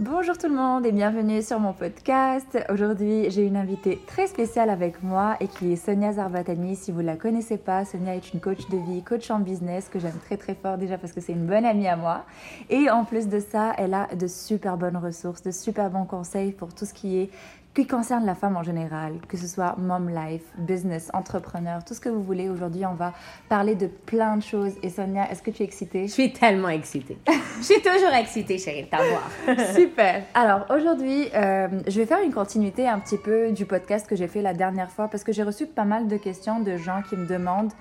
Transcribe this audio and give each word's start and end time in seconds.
Bonjour 0.00 0.38
tout 0.38 0.48
le 0.48 0.54
monde 0.54 0.86
et 0.86 0.92
bienvenue 0.92 1.42
sur 1.42 1.60
mon 1.60 1.74
podcast. 1.74 2.58
Aujourd'hui, 2.70 3.30
j'ai 3.30 3.44
une 3.44 3.58
invitée 3.58 4.00
très 4.06 4.28
spéciale 4.28 4.70
avec 4.70 5.02
moi 5.02 5.36
et 5.40 5.46
qui 5.46 5.74
est 5.74 5.76
Sonia 5.76 6.14
Zarbatani. 6.14 6.74
Si 6.74 6.90
vous 6.90 7.02
ne 7.02 7.06
la 7.06 7.16
connaissez 7.16 7.58
pas, 7.58 7.84
Sonia 7.84 8.16
est 8.16 8.32
une 8.32 8.40
coach 8.40 8.66
de 8.70 8.78
vie, 8.78 9.02
coach 9.02 9.30
en 9.30 9.40
business 9.40 9.90
que 9.90 9.98
j'aime 9.98 10.18
très 10.24 10.38
très 10.38 10.54
fort 10.54 10.78
déjà 10.78 10.96
parce 10.96 11.12
que 11.12 11.20
c'est 11.20 11.34
une 11.34 11.44
bonne 11.44 11.66
amie 11.66 11.86
à 11.86 11.96
moi. 11.96 12.24
Et 12.70 12.88
en 12.88 13.04
plus 13.04 13.28
de 13.28 13.40
ça, 13.40 13.74
elle 13.76 13.92
a 13.92 14.06
de 14.14 14.26
super 14.26 14.78
bonnes 14.78 14.96
ressources, 14.96 15.42
de 15.42 15.50
super 15.50 15.90
bons 15.90 16.06
conseils 16.06 16.52
pour 16.52 16.72
tout 16.74 16.86
ce 16.86 16.94
qui 16.94 17.18
est 17.18 17.30
qui 17.74 17.86
concerne 17.86 18.26
la 18.26 18.34
femme 18.34 18.56
en 18.56 18.62
général, 18.62 19.14
que 19.28 19.36
ce 19.36 19.46
soit 19.46 19.76
mom 19.78 20.08
life, 20.08 20.42
business, 20.58 21.10
entrepreneur, 21.14 21.84
tout 21.84 21.94
ce 21.94 22.00
que 22.00 22.08
vous 22.08 22.22
voulez. 22.22 22.48
Aujourd'hui, 22.48 22.84
on 22.84 22.94
va 22.94 23.12
parler 23.48 23.76
de 23.76 23.86
plein 23.86 24.36
de 24.36 24.42
choses. 24.42 24.72
Et 24.82 24.90
Sonia, 24.90 25.30
est-ce 25.30 25.42
que 25.42 25.50
tu 25.50 25.62
es 25.62 25.66
excitée? 25.66 26.08
Je 26.08 26.12
suis 26.12 26.32
tellement 26.32 26.68
excitée. 26.68 27.18
je 27.58 27.64
suis 27.64 27.80
toujours 27.80 28.12
excitée, 28.12 28.58
chérie, 28.58 28.84
de 28.84 28.88
t'avoir. 28.88 29.30
Super. 29.74 30.24
Alors 30.34 30.66
aujourd'hui, 30.70 31.28
euh, 31.34 31.68
je 31.86 32.00
vais 32.00 32.06
faire 32.06 32.22
une 32.22 32.32
continuité 32.32 32.88
un 32.88 32.98
petit 32.98 33.18
peu 33.18 33.52
du 33.52 33.66
podcast 33.66 34.06
que 34.08 34.16
j'ai 34.16 34.28
fait 34.28 34.42
la 34.42 34.54
dernière 34.54 34.90
fois 34.90 35.08
parce 35.08 35.22
que 35.22 35.32
j'ai 35.32 35.44
reçu 35.44 35.66
pas 35.66 35.84
mal 35.84 36.08
de 36.08 36.16
questions 36.16 36.60
de 36.60 36.76
gens 36.76 37.02
qui 37.08 37.16
me 37.16 37.26
demandent 37.26 37.72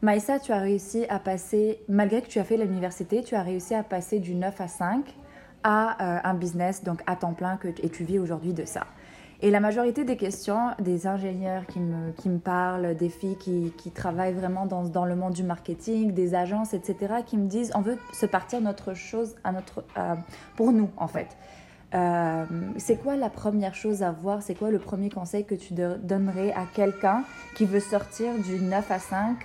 Maïssa, 0.00 0.38
tu 0.38 0.52
as 0.52 0.60
réussi 0.60 1.06
à 1.08 1.18
passer, 1.18 1.80
malgré 1.88 2.22
que 2.22 2.28
tu 2.28 2.38
as 2.38 2.44
fait 2.44 2.56
l'université, 2.56 3.24
tu 3.24 3.34
as 3.34 3.42
réussi 3.42 3.74
à 3.74 3.82
passer 3.82 4.20
du 4.20 4.36
9 4.36 4.60
à 4.60 4.68
5 4.68 5.04
à 5.64 5.90
euh, 6.00 6.20
un 6.22 6.34
business, 6.34 6.84
donc 6.84 7.02
à 7.08 7.16
temps 7.16 7.32
plein, 7.32 7.56
que, 7.56 7.66
et 7.66 7.88
tu 7.88 8.04
vis 8.04 8.20
aujourd'hui 8.20 8.52
de 8.52 8.64
ça. 8.64 8.86
Et 9.40 9.50
la 9.50 9.60
majorité 9.60 10.04
des 10.04 10.16
questions, 10.16 10.70
des 10.80 11.06
ingénieurs 11.06 11.64
qui 11.66 11.78
me, 11.78 12.10
qui 12.12 12.28
me 12.28 12.38
parlent, 12.38 12.96
des 12.96 13.08
filles 13.08 13.36
qui, 13.36 13.72
qui 13.78 13.92
travaillent 13.92 14.32
vraiment 14.32 14.66
dans, 14.66 14.82
dans, 14.82 15.04
le 15.04 15.14
monde 15.14 15.32
du 15.32 15.44
marketing, 15.44 16.12
des 16.12 16.34
agences, 16.34 16.74
etc., 16.74 17.14
qui 17.24 17.36
me 17.36 17.46
disent 17.46 17.70
on 17.76 17.80
veut 17.80 17.98
se 18.12 18.26
partir 18.26 18.60
notre 18.60 18.94
chose 18.94 19.36
à 19.44 19.52
notre, 19.52 19.84
pour 20.56 20.72
nous, 20.72 20.90
en 20.96 21.06
fait. 21.06 21.36
Euh, 21.94 22.44
c'est 22.76 23.00
quoi 23.00 23.16
la 23.16 23.30
première 23.30 23.74
chose 23.74 24.02
à 24.02 24.10
voir? 24.10 24.42
C'est 24.42 24.54
quoi 24.54 24.70
le 24.70 24.78
premier 24.78 25.08
conseil 25.08 25.44
que 25.44 25.54
tu 25.54 25.72
donnerais 25.72 26.52
à 26.52 26.66
quelqu'un 26.74 27.24
qui 27.54 27.64
veut 27.64 27.80
sortir 27.80 28.34
du 28.38 28.60
9 28.60 28.90
à 28.90 28.98
5 28.98 29.36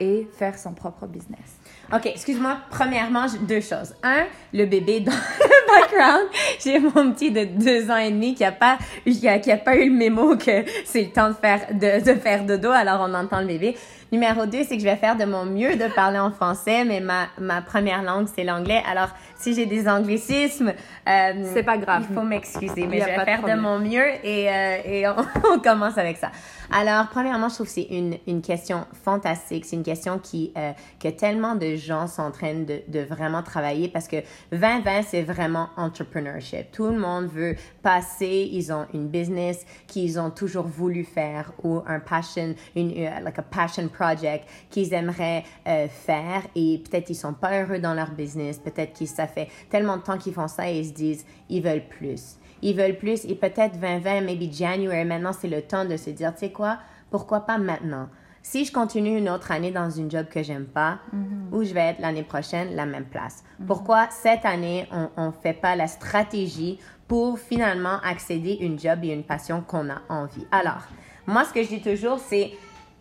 et 0.00 0.28
faire 0.32 0.58
son 0.58 0.72
propre 0.72 1.06
business 1.06 1.60
OK, 1.92 2.06
excuse-moi. 2.06 2.58
Premièrement, 2.70 3.26
deux 3.48 3.60
choses. 3.60 3.94
Un, 4.04 4.26
le 4.52 4.64
bébé 4.66 5.00
dans 5.00 5.10
le 5.40 5.80
background. 5.80 6.28
J'ai 6.62 6.78
mon 6.78 7.12
petit 7.12 7.32
de 7.32 7.44
deux 7.44 7.90
ans 7.90 7.96
et 7.96 8.12
demi 8.12 8.34
qui 8.34 8.44
a 8.44 8.52
pas, 8.52 8.78
qui 9.04 9.26
a, 9.26 9.40
qui 9.40 9.50
a 9.50 9.56
pas 9.56 9.74
eu 9.74 9.90
le 9.90 9.96
mémo 9.96 10.36
que 10.36 10.64
c'est 10.84 11.02
le 11.02 11.10
temps 11.10 11.30
de 11.30 11.34
faire, 11.34 11.66
de, 11.72 12.04
de 12.04 12.14
faire 12.16 12.44
dodo, 12.44 12.70
alors 12.70 13.04
on 13.08 13.12
entend 13.12 13.40
le 13.40 13.46
bébé. 13.46 13.76
Numéro 14.12 14.44
deux, 14.44 14.64
c'est 14.64 14.76
que 14.76 14.82
je 14.82 14.88
vais 14.88 14.96
faire 14.96 15.16
de 15.16 15.24
mon 15.24 15.44
mieux 15.44 15.76
de 15.76 15.86
parler 15.94 16.18
en 16.18 16.32
français, 16.32 16.84
mais 16.84 16.98
ma, 16.98 17.28
ma 17.38 17.62
première 17.62 18.02
langue, 18.02 18.26
c'est 18.34 18.42
l'anglais. 18.42 18.82
Alors, 18.90 19.10
si 19.36 19.54
j'ai 19.54 19.66
des 19.66 19.88
anglicismes, 19.88 20.72
euh, 21.08 21.50
c'est 21.54 21.62
pas 21.62 21.78
grave. 21.78 22.06
Il 22.10 22.14
faut 22.14 22.22
m'excuser, 22.22 22.88
mais 22.88 23.00
je 23.00 23.04
vais 23.04 23.24
faire 23.24 23.42
de, 23.42 23.60
mon 23.60 23.78
mieux 23.78 24.06
et, 24.24 24.50
euh, 24.50 24.78
et 24.84 25.08
on, 25.08 25.14
on, 25.54 25.60
commence 25.60 25.96
avec 25.96 26.16
ça. 26.16 26.30
Alors, 26.72 27.08
premièrement, 27.08 27.48
je 27.48 27.54
trouve 27.54 27.66
que 27.66 27.72
c'est 27.72 27.88
une, 27.90 28.16
une 28.26 28.42
question 28.42 28.86
fantastique. 29.04 29.64
C'est 29.64 29.76
une 29.76 29.82
question 29.82 30.18
qui, 30.18 30.52
euh, 30.56 30.72
que 31.00 31.08
tellement 31.08 31.54
de 31.54 31.76
gens 31.76 32.06
sont 32.06 32.22
en 32.22 32.30
train 32.30 32.54
de, 32.54 32.82
de 32.88 33.00
vraiment 33.00 33.42
travailler 33.42 33.88
parce 33.88 34.08
que 34.08 34.16
2020, 34.52 35.02
c'est 35.02 35.22
vraiment 35.22 35.68
entrepreneurship. 35.76 36.70
Tout 36.72 36.86
le 36.86 36.98
monde 36.98 37.26
veut 37.26 37.56
passer, 37.82 38.48
ils 38.52 38.72
ont 38.72 38.86
une 38.92 39.08
business 39.08 39.64
qu'ils 39.86 40.18
ont 40.20 40.30
toujours 40.30 40.66
voulu 40.66 41.04
faire 41.04 41.52
ou 41.62 41.80
un 41.86 42.00
passion, 42.00 42.54
une, 42.76 42.90
uh, 42.90 43.20
like 43.22 43.38
a 43.38 43.42
passion 43.42 43.88
project 44.00 44.48
qu'ils 44.70 44.94
aimeraient 44.94 45.44
euh, 45.68 45.86
faire 45.88 46.42
et 46.54 46.78
peut-être 46.78 47.10
ils 47.10 47.14
sont 47.14 47.34
pas 47.34 47.60
heureux 47.60 47.78
dans 47.78 47.92
leur 47.94 48.10
business, 48.12 48.58
peut-être 48.58 48.98
que 48.98 49.04
ça 49.04 49.26
fait 49.26 49.48
tellement 49.68 49.98
de 49.98 50.02
temps 50.02 50.16
qu'ils 50.16 50.32
font 50.32 50.48
ça 50.48 50.70
et 50.70 50.78
ils 50.78 50.86
se 50.86 50.92
disent 50.92 51.26
ils 51.50 51.62
veulent 51.62 51.88
plus. 51.88 52.36
Ils 52.62 52.74
veulent 52.76 52.96
plus 52.96 53.24
et 53.26 53.34
peut-être 53.34 53.78
2020, 53.78 54.22
maybe 54.22 54.50
January, 54.52 55.04
maintenant 55.04 55.32
c'est 55.32 55.48
le 55.48 55.62
temps 55.62 55.84
de 55.84 55.96
se 55.96 56.10
dire, 56.10 56.32
tu 56.32 56.40
sais 56.40 56.50
quoi, 56.50 56.78
pourquoi 57.10 57.40
pas 57.40 57.58
maintenant? 57.58 58.08
Si 58.42 58.64
je 58.64 58.72
continue 58.72 59.18
une 59.18 59.28
autre 59.28 59.50
année 59.52 59.70
dans 59.70 59.90
une 59.90 60.10
job 60.10 60.26
que 60.30 60.42
j'aime 60.42 60.64
pas, 60.64 60.98
Mm-hmm. 61.14 61.54
où 61.54 61.62
je 61.62 61.74
vais 61.74 61.88
être 61.90 62.00
l'année 62.00 62.22
prochaine, 62.22 62.74
la 62.74 62.86
même 62.86 63.04
place. 63.04 63.44
Pourquoi 63.66 64.08
cette 64.10 64.46
année, 64.46 64.88
on 65.18 65.26
ne 65.26 65.32
fait 65.32 65.52
pas 65.52 65.76
la 65.76 65.86
stratégie 65.88 66.78
pour 67.06 67.38
finalement 67.38 67.98
accéder 68.02 68.56
à 68.60 68.64
une 68.64 68.78
job 68.78 69.00
et 69.02 69.08
une 69.08 69.24
passion 69.24 69.60
qu'on 69.60 69.90
a 69.90 70.00
envie? 70.08 70.46
Alors, 70.50 70.84
moi, 71.26 71.44
ce 71.44 71.52
que 71.52 71.62
je 71.62 71.68
dis 71.68 71.82
toujours, 71.82 72.18
c'est 72.18 72.52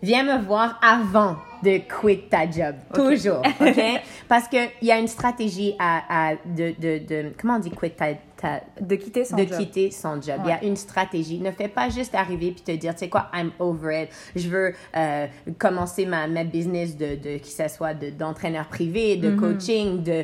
viens 0.01 0.23
me 0.23 0.43
voir 0.43 0.79
avant 0.81 1.37
de 1.61 1.77
quit 1.79 2.29
ta 2.29 2.49
job. 2.49 2.75
Okay. 2.93 3.01
Toujours, 3.17 3.41
OK? 3.59 3.81
Parce 4.29 4.47
qu'il 4.47 4.69
y 4.81 4.91
a 4.93 4.97
une 4.97 5.09
stratégie 5.09 5.75
à, 5.77 6.29
à 6.31 6.35
de, 6.45 6.73
de, 6.79 7.05
de, 7.05 7.33
comment 7.37 7.55
on 7.55 7.59
dit 7.59 7.69
quit 7.69 7.89
ta, 7.91 8.13
ta 8.37 8.61
de 8.79 8.95
quitter 8.95 9.25
son 9.25 9.35
de 9.35 9.43
job. 9.43 9.57
quitter 9.57 9.91
son 9.91 10.21
job. 10.21 10.39
Il 10.45 10.49
y 10.49 10.53
a 10.53 10.63
une 10.63 10.77
stratégie. 10.77 11.39
Ne 11.39 11.51
fais 11.51 11.67
pas 11.67 11.89
juste 11.89 12.15
arriver 12.15 12.51
puis 12.51 12.61
te 12.61 12.71
dire, 12.71 12.93
tu 12.93 12.99
sais 12.99 13.09
quoi, 13.09 13.29
I'm 13.33 13.51
over 13.59 14.03
it. 14.03 14.09
Je 14.37 14.47
veux 14.47 14.73
euh, 14.95 15.27
commencer 15.57 16.05
ma, 16.05 16.27
ma 16.27 16.45
business 16.45 16.95
de, 16.95 17.15
de 17.15 17.37
qui 17.37 17.51
ça 17.51 17.67
soit 17.67 17.93
de- 17.93 18.09
d'entraîneur 18.11 18.67
privé, 18.67 19.17
de 19.17 19.31
coaching, 19.35 20.01
de 20.01 20.23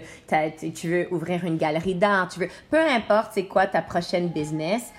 tu 0.73 0.87
veux 0.87 1.07
ouvrir 1.13 1.43
une 1.43 1.57
galerie 1.57 1.95
d'art, 1.95 2.29
tu 2.29 2.39
veux, 2.39 2.47
peu 2.71 2.79
importe 2.79 3.31
c'est 3.33 3.45
quoi 3.45 3.67
ta 3.67 3.81
prochaine 3.81 4.29
business. 4.29 4.93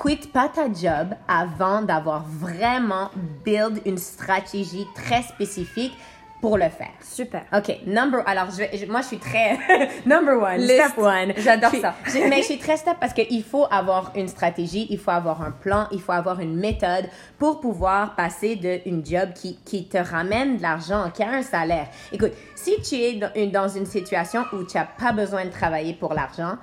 Quitte 0.00 0.32
pas 0.32 0.48
ta 0.48 0.64
job 0.72 1.14
avant 1.28 1.82
d'avoir 1.82 2.24
vraiment 2.26 3.10
build 3.44 3.80
une 3.84 3.98
stratégie 3.98 4.86
très 4.94 5.22
spécifique 5.22 5.92
pour 6.40 6.56
le 6.56 6.70
faire. 6.70 6.88
Super. 7.02 7.42
OK, 7.54 7.70
number 7.86 8.22
alors 8.26 8.46
je, 8.50 8.78
je- 8.78 8.86
moi 8.86 9.02
je 9.02 9.08
suis 9.08 9.18
très 9.18 9.58
number 10.06 10.40
one, 10.40 10.56
List. 10.56 10.72
step 10.86 10.96
one. 10.98 11.32
J'adore 11.36 11.70
ça. 11.82 11.94
je- 12.06 12.26
mais 12.30 12.38
je 12.38 12.44
suis 12.46 12.58
très 12.58 12.78
step 12.78 12.96
parce 12.98 13.12
qu'il 13.12 13.44
faut 13.44 13.66
avoir 13.70 14.10
une 14.16 14.26
stratégie, 14.26 14.86
il 14.88 14.98
faut 14.98 15.10
avoir 15.10 15.42
un 15.42 15.50
plan, 15.50 15.86
il 15.92 16.00
faut 16.00 16.12
avoir 16.12 16.40
une 16.40 16.56
méthode 16.56 17.04
pour 17.38 17.60
pouvoir 17.60 18.16
passer 18.16 18.56
d'une 18.56 19.04
job 19.04 19.34
qui, 19.34 19.58
qui 19.66 19.86
te 19.86 19.98
ramène 19.98 20.56
de 20.56 20.62
l'argent, 20.62 21.10
qui 21.12 21.22
a 21.22 21.28
un 21.28 21.42
salaire. 21.42 21.88
Écoute, 22.10 22.32
si 22.54 22.80
tu 22.80 22.94
es 22.94 23.12
dans 23.16 23.30
une, 23.36 23.50
dans 23.50 23.68
une 23.68 23.84
situation 23.84 24.46
où 24.54 24.64
tu 24.64 24.78
n'as 24.78 24.86
pas 24.86 25.12
besoin 25.12 25.44
de 25.44 25.50
travailler 25.50 25.92
pour 25.92 26.14
l'argent, 26.14 26.56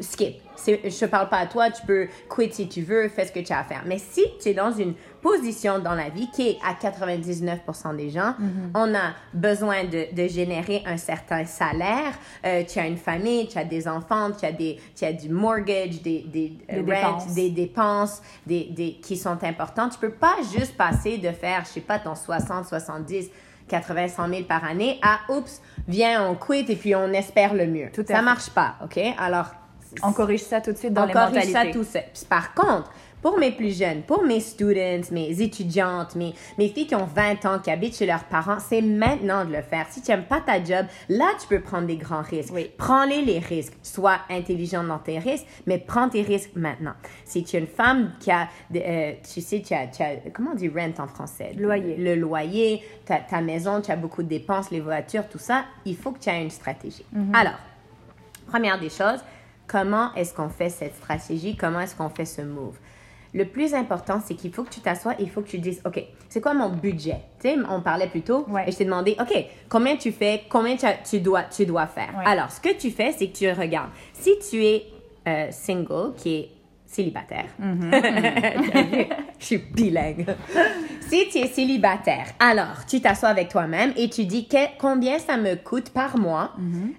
skip. 0.00 0.36
Je 0.64 1.04
ne 1.04 1.10
parle 1.10 1.28
pas 1.28 1.38
à 1.38 1.46
toi, 1.46 1.70
tu 1.70 1.84
peux 1.84 2.06
quit 2.32 2.52
si 2.52 2.68
tu 2.68 2.82
veux, 2.82 3.08
fais 3.08 3.26
ce 3.26 3.32
que 3.32 3.40
tu 3.40 3.52
as 3.52 3.58
à 3.60 3.64
faire. 3.64 3.82
Mais 3.84 3.98
si 3.98 4.22
tu 4.40 4.50
es 4.50 4.54
dans 4.54 4.70
une 4.72 4.94
position 5.20 5.80
dans 5.80 5.94
la 5.94 6.08
vie 6.08 6.28
qui 6.30 6.50
est 6.50 6.58
à 6.64 6.74
99% 6.74 7.96
des 7.96 8.10
gens, 8.10 8.34
on 8.74 8.94
a 8.94 9.12
besoin 9.34 9.84
de, 9.84 10.14
de 10.14 10.28
générer 10.28 10.82
un 10.86 10.96
certain 10.96 11.44
salaire. 11.46 12.12
Euh, 12.46 12.62
tu 12.64 12.78
as 12.78 12.86
une 12.86 12.96
famille, 12.96 13.48
tu 13.48 13.58
as 13.58 13.64
des 13.64 13.88
enfants, 13.88 14.30
tu 14.38 14.46
as, 14.46 14.52
des, 14.52 14.78
tu 14.96 15.04
as 15.04 15.12
du 15.12 15.28
mortgage, 15.28 16.00
des, 16.02 16.20
des, 16.28 16.52
Des 16.68 16.76
rent, 16.78 16.82
dépenses. 17.16 17.34
des 17.34 17.50
dépenses 17.50 18.22
des, 18.46 18.64
des, 18.70 18.92
qui 19.02 19.16
sont 19.16 19.42
importantes. 19.42 19.92
Tu 19.92 19.98
peux 19.98 20.12
pas 20.12 20.36
juste 20.56 20.76
passer 20.76 21.18
de 21.18 21.30
faire, 21.30 21.64
je 21.64 21.70
sais 21.70 21.80
pas, 21.80 21.98
ton 21.98 22.14
60, 22.14 22.66
70, 22.66 23.30
80, 23.68 24.08
100 24.08 24.28
000 24.28 24.42
par 24.44 24.64
année 24.64 24.98
à, 25.02 25.20
oups, 25.32 25.60
viens, 25.88 26.28
on 26.28 26.34
quitte 26.34 26.70
et 26.70 26.76
puis 26.76 26.94
on 26.94 27.08
espère 27.12 27.54
le 27.54 27.66
mieux. 27.66 27.88
Tout 27.92 28.02
à 28.02 28.06
ça 28.06 28.16
fait. 28.16 28.22
marche 28.22 28.50
pas, 28.50 28.74
OK? 28.84 29.00
Alors, 29.18 29.46
On 30.02 30.12
corrige 30.12 30.40
ça 30.42 30.60
tout 30.60 30.72
de 30.72 30.76
suite 30.78 30.92
dans 30.92 31.04
on 31.04 31.06
les 31.06 31.12
corrige 31.12 31.34
mentalités. 31.46 31.52
ça 31.52 31.78
tout 31.78 31.84
seul. 31.84 32.02
Puis 32.14 32.24
Par 32.28 32.54
contre, 32.54 32.90
pour 33.20 33.38
mes 33.38 33.52
plus 33.52 33.78
jeunes, 33.78 34.02
pour 34.02 34.24
mes 34.24 34.40
students, 34.40 35.02
mes 35.12 35.40
étudiantes, 35.40 36.16
mes, 36.16 36.34
mes 36.58 36.68
filles 36.68 36.88
qui 36.88 36.96
ont 36.96 37.04
20 37.06 37.44
ans, 37.46 37.58
qui 37.60 37.70
habitent 37.70 37.96
chez 37.96 38.04
leurs 38.06 38.24
parents, 38.24 38.58
c'est 38.58 38.82
maintenant 38.82 39.44
de 39.44 39.52
le 39.52 39.62
faire. 39.62 39.86
Si 39.90 40.02
tu 40.02 40.10
n'aimes 40.10 40.24
pas 40.24 40.40
ta 40.40 40.56
job, 40.64 40.86
là, 41.08 41.26
tu 41.40 41.46
peux 41.46 41.60
prendre 41.60 41.86
des 41.86 41.96
grands 41.96 42.22
risques. 42.22 42.52
Oui. 42.52 42.68
Prends-les 42.76 43.22
les 43.22 43.38
risques. 43.38 43.74
Sois 43.84 44.16
intelligent 44.28 44.82
dans 44.82 44.98
tes 44.98 45.20
risques, 45.20 45.46
mais 45.68 45.78
prends 45.78 46.08
tes 46.08 46.22
risques 46.22 46.50
maintenant. 46.56 46.94
Si 47.24 47.44
tu 47.44 47.54
es 47.56 47.60
une 47.60 47.68
femme 47.68 48.10
qui 48.18 48.32
a, 48.32 48.48
euh, 48.74 49.12
tu 49.32 49.40
sais, 49.40 49.62
tu 49.62 49.72
as, 49.72 49.86
tu 49.86 50.02
as- 50.02 50.16
comment 50.34 50.50
on 50.54 50.56
dit 50.56 50.68
rent 50.68 50.90
en 50.98 51.06
français? 51.06 51.52
Loyer. 51.56 51.96
Le 51.98 52.16
loyer, 52.16 52.82
ta, 53.04 53.18
ta 53.18 53.40
maison, 53.40 53.80
tu 53.80 53.92
as 53.92 53.96
beaucoup 53.96 54.24
de 54.24 54.28
dépenses, 54.28 54.72
les 54.72 54.80
voitures, 54.80 55.28
tout 55.28 55.38
ça. 55.38 55.64
Il 55.84 55.96
faut 55.96 56.10
que 56.10 56.18
tu 56.18 56.28
aies 56.28 56.42
une 56.42 56.50
stratégie. 56.50 57.04
Alors, 57.34 57.54
Première 58.48 58.78
des 58.80 58.90
choses, 58.90 59.20
comment 59.72 60.12
est-ce 60.14 60.34
qu'on 60.34 60.50
fait 60.50 60.68
cette 60.68 60.94
stratégie? 60.96 61.56
Comment 61.56 61.80
est-ce 61.80 61.96
qu'on 61.96 62.10
fait 62.10 62.26
ce 62.26 62.42
move? 62.42 62.76
Le 63.34 63.46
plus 63.46 63.72
important, 63.72 64.20
c'est 64.22 64.34
qu'il 64.34 64.52
faut 64.52 64.62
que 64.62 64.68
tu 64.68 64.80
t'assoies 64.80 65.14
et 65.18 65.22
il 65.22 65.30
faut 65.30 65.40
que 65.40 65.48
tu 65.48 65.58
dises, 65.58 65.80
OK, 65.86 66.04
c'est 66.28 66.42
quoi 66.42 66.52
mon 66.52 66.68
budget? 66.68 67.16
Tu 67.40 67.48
sais, 67.48 67.56
on 67.70 67.80
parlait 67.80 68.08
plus 68.08 68.20
tôt 68.20 68.44
Ouais. 68.50 68.64
et 68.68 68.72
je 68.72 68.76
t'ai 68.76 68.84
demandé, 68.84 69.16
OK, 69.18 69.32
combien 69.70 69.96
tu 69.96 70.12
fais, 70.12 70.42
combien 70.50 70.76
tu, 70.76 70.84
as- 70.84 70.98
tu 70.98 71.18
dois, 71.20 71.44
tu 71.44 71.64
dois 71.64 71.86
faire? 71.86 72.10
Ouais. 72.18 72.24
Alors, 72.26 72.50
ce 72.50 72.60
que 72.60 72.76
tu 72.76 72.90
fais, 72.90 73.12
c'est 73.12 73.28
que 73.28 73.36
tu 73.38 73.50
regardes. 73.50 73.88
Si 74.12 74.32
tu 74.50 74.62
es 74.62 74.84
euh, 75.26 75.46
single, 75.50 76.12
qui 76.18 76.34
est 76.34 76.50
célibataire, 76.86 77.46
vu? 77.58 77.90
je 79.38 79.44
suis 79.46 79.56
bilingue. 79.58 80.26
si 81.08 81.26
tu 81.30 81.38
es 81.38 81.46
célibataire, 81.46 82.26
alors 82.38 82.84
tu 82.86 83.00
t'assois 83.00 83.30
avec 83.30 83.48
toi-même 83.48 83.94
et 83.96 84.10
tu 84.10 84.26
dis 84.26 84.46
que- 84.46 84.76
combien 84.78 85.18
ça 85.18 85.38
me 85.38 85.54
coûte 85.54 85.88
par 85.90 86.18
mois 86.18 86.50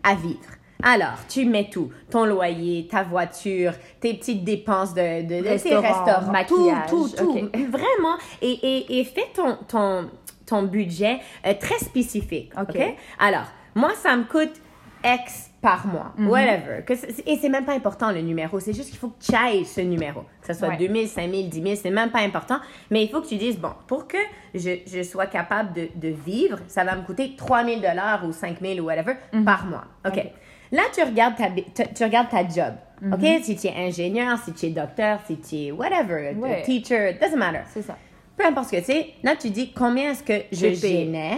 à 0.03 0.15
vivre? 0.15 0.39
Alors, 0.83 1.17
tu 1.29 1.45
mets 1.45 1.69
tout, 1.71 1.91
ton 2.11 2.25
loyer, 2.25 2.87
ta 2.91 3.03
voiture, 3.03 3.71
tes 4.01 4.13
petites 4.15 4.43
dépenses 4.43 4.93
de, 4.93 5.21
de, 5.23 5.37
de 5.37 5.43
tes 5.43 5.49
Restaurant, 5.49 5.81
restaurants, 6.05 6.31
maquillage, 6.31 6.89
tout, 6.89 7.09
tout, 7.09 7.25
tout. 7.25 7.49
Vraiment. 7.71 8.17
Et, 8.41 8.51
et, 8.51 8.99
et 8.99 9.03
fais 9.05 9.27
ton, 9.33 9.57
ton, 9.67 10.09
ton 10.45 10.63
budget 10.63 11.19
euh, 11.45 11.53
très 11.59 11.79
spécifique. 11.79 12.51
Ok. 12.59 12.77
Alors, 13.19 13.45
moi, 13.75 13.91
ça 13.95 14.15
me 14.17 14.23
coûte 14.25 14.51
X 15.05 15.49
par 15.61 15.87
mois, 15.87 16.13
Mhm. 16.17 16.27
whatever. 16.29 16.83
Que 16.85 16.93
et 16.93 17.37
c'est 17.37 17.49
même 17.49 17.63
pas 17.65 17.73
important 17.73 18.11
le 18.11 18.19
numéro, 18.21 18.59
c'est 18.59 18.73
juste 18.73 18.89
qu'il 18.89 18.97
faut 18.99 19.09
que 19.09 19.23
tu 19.23 19.33
ailles 19.33 19.63
ce 19.65 19.79
numéro. 19.81 20.21
Que 20.41 20.47
ce 20.53 20.59
soit 20.59 20.69
Ouais. 20.69 20.77
2000, 20.77 21.07
5000, 21.07 21.49
10 21.49 21.61
000, 21.61 21.75
c'est 21.81 21.89
même 21.89 22.09
pas 22.11 22.19
important. 22.19 22.57
Mais 22.91 23.03
il 23.03 23.09
faut 23.09 23.21
que 23.21 23.27
tu 23.27 23.35
dises, 23.37 23.57
bon, 23.57 23.71
pour 23.87 24.07
que 24.07 24.17
je, 24.53 24.79
je 24.85 25.01
sois 25.03 25.25
capable 25.25 25.73
de, 25.73 25.87
de 25.95 26.09
vivre, 26.09 26.59
ça 26.67 26.83
va 26.83 26.95
me 26.97 27.03
coûter 27.03 27.35
3000 27.37 27.81
dollars 27.81 28.25
ou 28.25 28.33
5000 28.33 28.81
ou 28.81 28.85
whatever 28.85 29.13
par 29.45 29.65
mois. 29.65 29.85
OK? 30.05 30.17
Mhm. 30.17 30.23
Là, 30.73 30.81
tu 30.93 31.01
regardes 31.03 31.35
ta, 31.37 31.49
tu, 31.49 31.93
tu 31.93 32.03
regardes 32.03 32.29
ta 32.29 32.41
job. 32.47 32.73
OK? 33.13 33.43
Si 33.43 33.55
tu 33.55 33.67
es 33.67 33.73
ingénieur, 33.75 34.37
si 34.43 34.51
tu 34.53 34.65
es 34.65 34.69
docteur, 34.71 35.19
si 35.27 35.37
tu 35.37 35.55
es 35.67 35.71
whatever, 35.71 36.33
Ouais. 36.35 36.61
teacher, 36.63 37.13
doesn't 37.21 37.37
matter. 37.37 37.59
C'est 37.71 37.83
ça. 37.83 37.95
Peu 38.35 38.45
importe 38.45 38.69
ce 38.71 38.77
que 38.77 38.83
c'est, 38.83 39.09
là, 39.21 39.35
tu 39.35 39.51
dis 39.51 39.71
combien 39.73 40.11
est-ce 40.11 40.23
que 40.23 40.43
je 40.51 40.73
génère 40.73 41.37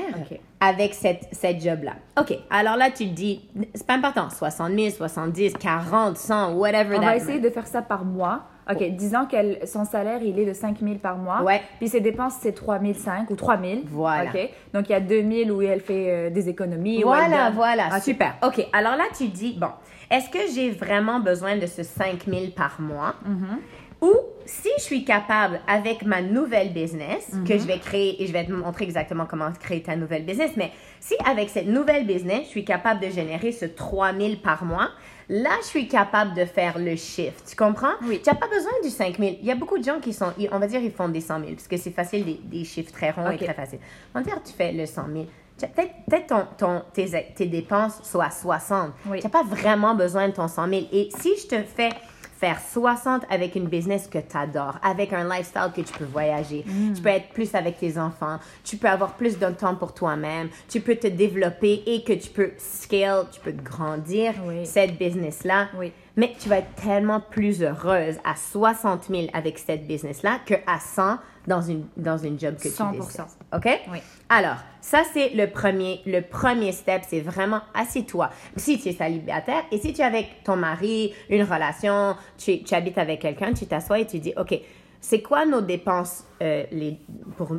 avec 0.62 0.94
cette, 0.94 1.28
cette 1.34 1.62
job-là? 1.62 1.96
OK. 2.20 2.38
Alors 2.50 2.78
là, 2.78 2.90
tu 2.90 3.06
dis, 3.08 3.42
c'est 3.74 3.86
pas 3.86 3.96
important, 3.96 4.30
60 4.30 4.72
000, 4.74 4.90
70, 4.92 5.54
40, 5.56 6.18
100, 6.18 6.54
whatever 6.54 6.96
On 6.96 7.00
that 7.02 7.06
va 7.06 7.18
essayer 7.18 7.40
de 7.42 7.50
faire 7.50 7.68
ça 7.68 7.82
par 7.82 8.06
mois. 8.06 8.44
OK, 8.72 8.84
disons 8.96 9.26
que 9.26 9.66
son 9.68 9.86
salaire, 9.86 10.22
il 10.24 10.40
est 10.40 10.46
de 10.46 10.54
5 10.54 10.80
000 10.82 10.96
par 10.96 11.18
mois. 11.18 11.44
Ouais. 11.44 11.62
Puis 11.80 11.88
ses 11.90 12.02
dépenses, 12.02 12.36
c'est 12.42 12.54
3 12.54 12.80
500 12.80 13.26
ou 13.30 13.36
3 13.36 13.60
000. 13.60 13.82
Voilà. 13.88 14.32
OK. 14.32 14.50
Donc, 14.74 14.90
il 14.90 14.94
y 14.94 14.96
a 14.96 15.00
2 15.00 15.46
000 15.46 15.50
où 15.56 15.62
elle 15.62 15.82
fait 15.82 16.08
euh, 16.10 16.30
des 16.30 16.50
économies. 16.50 17.04
Voilà, 17.04 17.52
voilà, 17.52 17.88
OK. 17.96 18.02
super. 18.04 18.36
OK, 18.44 18.66
alors 18.74 18.96
là, 18.96 19.04
tu 19.16 19.28
dis, 19.28 19.56
bon, 19.60 19.70
est-ce 20.10 20.30
que 20.30 20.40
j'ai 20.54 20.72
vraiment 20.72 21.20
besoin 21.20 21.58
de 21.58 21.66
ce 21.68 21.84
5 21.84 22.26
000 22.28 22.48
par 22.56 22.82
mois? 22.82 23.16
Mm-hmm. 23.28 23.58
Ou 24.02 24.14
si 24.46 24.70
je 24.78 24.84
suis 24.84 25.06
capable 25.06 25.60
avec 25.68 26.04
ma 26.04 26.22
nouvelle 26.22 26.74
business 26.74 27.30
Mm-hmm. 27.34 27.48
que 27.48 27.58
je 27.58 27.66
vais 27.66 27.80
créer, 27.80 28.22
et 28.22 28.28
je 28.28 28.34
vais 28.34 28.46
te 28.46 28.52
montrer 28.52 28.84
exactement 28.86 29.26
comment 29.26 29.52
créer 29.60 29.82
ta 29.82 29.96
nouvelle 29.96 30.26
business, 30.26 30.52
mais 30.58 30.72
si 31.00 31.16
avec 31.26 31.50
cette 31.50 31.68
nouvelle 31.68 32.06
business, 32.06 32.44
je 32.44 32.50
suis 32.50 32.66
capable 32.66 33.00
de 33.00 33.10
générer 33.10 33.52
ce 33.52 33.66
3 33.66 34.14
000 34.14 34.34
par 34.44 34.64
mois, 34.66 34.90
là, 35.30 35.52
je 35.62 35.68
suis 35.68 35.88
capable 35.88 36.34
de 36.34 36.46
faire 36.46 36.78
le 36.78 36.96
shift. 36.96 37.46
Tu 37.50 37.56
comprends? 37.56 37.94
Oui. 38.04 38.22
Tu 38.24 38.30
n'as 38.30 38.36
pas 38.36 38.48
besoin 38.48 38.72
du 38.84 38.90
5 38.90 39.18
000. 39.18 39.38
Il 39.42 39.48
y 39.48 39.52
a 39.52 39.56
beaucoup 39.56 39.78
de 39.78 39.84
gens 39.84 40.00
qui 40.00 40.14
sont, 40.14 40.32
on 40.52 40.60
va 40.60 40.68
dire, 40.68 40.82
ils 40.82 40.92
font 40.92 41.10
des 41.10 41.22
100 41.22 41.40
000 41.40 41.52
parce 41.54 41.68
que 41.68 41.78
c'est 41.78 41.92
facile, 41.92 42.26
des, 42.26 42.40
des 42.44 42.64
chiffres 42.64 42.92
très 42.92 43.12
ronds 43.12 43.30
et 43.32 43.38
très 43.38 43.54
faciles. 43.54 43.80
On 44.14 44.20
va 44.20 44.26
dire, 44.26 44.42
tu 44.44 44.54
fais 44.54 44.72
le 44.72 44.86
100 44.86 45.08
000. 45.12 45.26
Tu 45.58 45.66
as 45.66 45.68
Peut-être 45.70 45.94
peut-être 46.10 46.28
ton, 46.28 46.46
ton, 46.58 46.84
tes, 46.94 47.34
tes 47.36 47.46
dépenses 47.46 48.02
soient 48.04 48.30
60. 48.30 48.92
Oui. 49.08 49.20
Tu 49.20 49.26
n'as 49.26 49.32
pas 49.32 49.44
vraiment 49.44 49.96
besoin 49.96 50.28
de 50.28 50.34
ton 50.34 50.48
100 50.48 50.70
000. 50.70 50.82
Et 50.92 51.10
si 51.18 51.36
je 51.38 51.48
te 51.48 51.64
fais 51.64 51.90
faire 52.38 52.60
60 52.60 53.24
avec 53.30 53.56
une 53.56 53.66
business 53.68 54.08
que 54.08 54.18
tu 54.20 54.36
adores, 54.38 54.78
avec 54.84 55.14
un 55.14 55.24
lifestyle 55.24 55.72
que 55.76 55.82
tu 55.82 55.94
peux 55.98 56.06
voyager, 56.06 56.64
Mm. 56.68 56.94
tu 56.94 57.02
peux 57.02 57.10
être 57.10 57.30
plus 57.30 57.54
avec 57.56 57.78
tes 57.78 57.98
enfants, 57.98 58.38
tu 58.64 58.78
peux 58.78 58.90
avoir 58.90 59.14
plus 59.14 59.40
de 59.40 59.48
temps 59.52 59.76
pour 59.76 59.94
toi-même, 59.94 60.50
tu 60.68 60.82
peux 60.82 60.96
te 60.96 61.08
développer 61.08 61.84
et 61.86 62.04
que 62.04 62.14
tu 62.14 62.30
peux 62.30 62.52
scale, 62.58 63.26
tu 63.32 63.40
peux 63.40 63.52
grandir 63.52 64.34
Oui. 64.46 64.66
cette 64.66 64.98
business-là. 64.98 65.68
Oui. 65.78 65.92
Mais 66.18 66.34
tu 66.40 66.48
vas 66.50 66.60
être 66.60 66.74
tellement 66.82 67.20
plus 67.20 67.62
heureuse 67.64 68.16
à 68.24 68.36
60 68.36 69.06
000 69.10 69.28
avec 69.34 69.58
cette 69.60 69.86
business-là 69.88 70.40
que 70.46 70.56
à 70.68 70.80
100 70.80 71.18
dans 71.48 71.62
une, 71.62 71.86
dans 71.98 72.18
une 72.18 72.40
job 72.40 72.56
que 72.56 72.68
100%. 72.70 72.94
tu. 72.94 73.22
OK? 73.56 73.80
Oui. 73.92 74.00
Alors, 74.30 74.58
ça, 74.82 75.04
c'est 75.14 75.30
le 75.30 75.48
premier, 75.48 76.02
le 76.06 76.22
premier 76.22 76.72
step, 76.72 77.04
c'est 77.08 77.22
vraiment 77.22 77.62
assieds-toi. 77.74 78.30
Si 78.56 78.80
tu 78.80 78.90
es 78.90 78.94
célibataire 78.94 79.64
et 79.72 79.78
si 79.78 79.94
tu 79.94 80.02
es 80.02 80.04
avec 80.04 80.44
ton 80.44 80.56
mari, 80.56 81.14
une 81.30 81.44
relation, 81.44 82.16
tu, 82.38 82.64
tu 82.64 82.74
habites 82.74 82.98
avec 82.98 83.22
quelqu'un, 83.22 83.54
tu 83.54 83.66
t'assois 83.66 84.00
et 84.00 84.08
tu 84.08 84.20
dis, 84.20 84.34
OK, 84.38 84.60
c'est 85.02 85.22
quoi 85.22 85.46
nos 85.46 85.62
dépenses 85.62 86.24
les, 86.42 87.00
pour 87.38 87.52
euh, 87.52 87.58